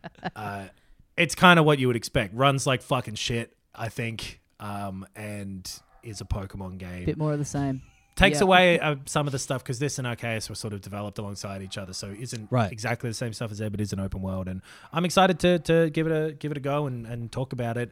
[1.17, 2.35] It's kind of what you would expect.
[2.35, 5.67] Runs like fucking shit, I think, um, and
[6.03, 7.07] is a Pokemon game.
[7.07, 7.81] Bit more of the same.
[8.17, 8.45] Takes yeah.
[8.45, 11.61] away uh, some of the stuff because this and Arceus were sort of developed alongside
[11.63, 12.73] each other, so isn't Right.
[12.73, 14.49] exactly the same stuff as there, but is an open world.
[14.49, 14.63] And
[14.93, 17.77] I'm excited to, to give it a give it a go and, and talk about
[17.77, 17.91] it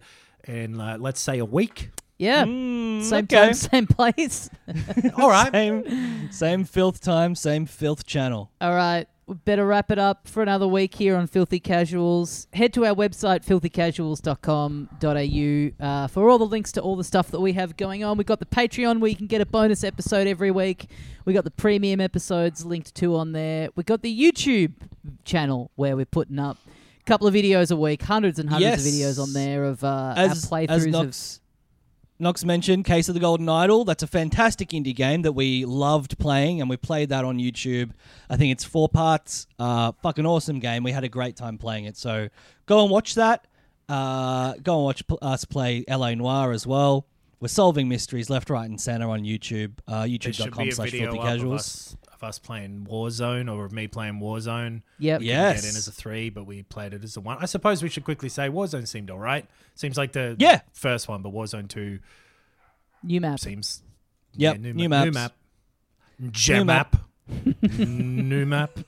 [0.49, 1.91] in uh, let's say a week.
[2.17, 2.45] Yeah.
[2.45, 3.37] Mm, same okay.
[3.37, 4.49] time, same place.
[5.19, 5.53] All right.
[5.53, 8.51] Same, same filth time, same filth channel.
[8.61, 9.07] All right.
[9.27, 12.47] We better wrap it up for another week here on Filthy Casuals.
[12.53, 17.41] Head to our website, filthycasuals.com.au, uh, for all the links to all the stuff that
[17.41, 18.19] we have going on.
[18.19, 20.91] We've got the Patreon where you can get a bonus episode every week.
[21.25, 23.71] we got the premium episodes linked to on there.
[23.77, 24.75] We've got the YouTube
[25.25, 26.59] channel where we're putting up
[27.01, 30.13] a couple of videos a week, hundreds and hundreds of videos on there of uh,
[30.19, 31.44] As, our as playthroughs of.
[32.19, 33.85] Knox, Knox mentioned, Case of the Golden Idol.
[33.85, 37.91] That's a fantastic indie game that we loved playing, and we played that on YouTube.
[38.31, 39.47] I think it's four parts.
[39.59, 40.83] Uh, fucking awesome game.
[40.85, 41.97] We had a great time playing it.
[41.97, 42.29] So
[42.67, 43.47] go and watch that.
[43.89, 47.07] Uh, go and watch us play LA Noire as well.
[47.41, 49.73] We're solving mysteries left, right, and center on YouTube.
[49.87, 51.61] Uh, There should be YouTube.com a slash video filthy up of casuals.
[51.61, 54.83] us, of us playing Warzone or of me playing Warzone.
[54.99, 55.21] Yep.
[55.23, 55.53] Yeah.
[55.55, 57.39] Get in as a three, but we played it as a one.
[57.41, 59.47] I suppose we should quickly say Warzone seemed all right.
[59.75, 60.61] Seems like the Yeah.
[60.73, 61.99] first one, but Warzone two
[63.03, 63.39] New map.
[63.41, 63.83] seems
[64.37, 65.35] Yep, new, new ma- maps.
[66.19, 66.97] new map, Gem map.
[67.29, 68.79] map, new map.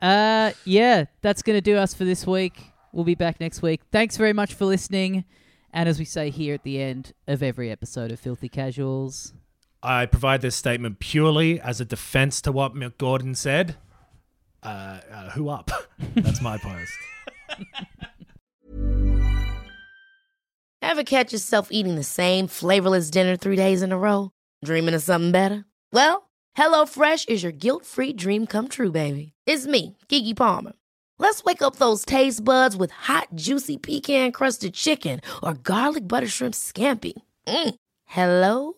[0.00, 2.62] Uh, yeah, that's going to do us for this week.
[2.92, 3.80] We'll be back next week.
[3.90, 5.24] Thanks very much for listening.
[5.72, 9.34] And as we say here at the end of every episode of Filthy Casuals,
[9.82, 13.76] I provide this statement purely as a defense to what Mick Gordon said.
[14.62, 15.70] Uh, uh, who up?
[16.16, 16.92] That's my post.
[20.82, 24.30] Ever catch yourself eating the same flavorless dinner three days in a row?
[24.64, 25.64] Dreaming of something better?
[25.92, 29.32] Well, HelloFresh is your guilt free dream come true, baby.
[29.46, 30.72] It's me, Keke Palmer.
[31.18, 36.28] Let's wake up those taste buds with hot, juicy pecan crusted chicken or garlic butter
[36.28, 37.12] shrimp scampi.
[37.46, 37.74] Mm.
[38.06, 38.77] Hello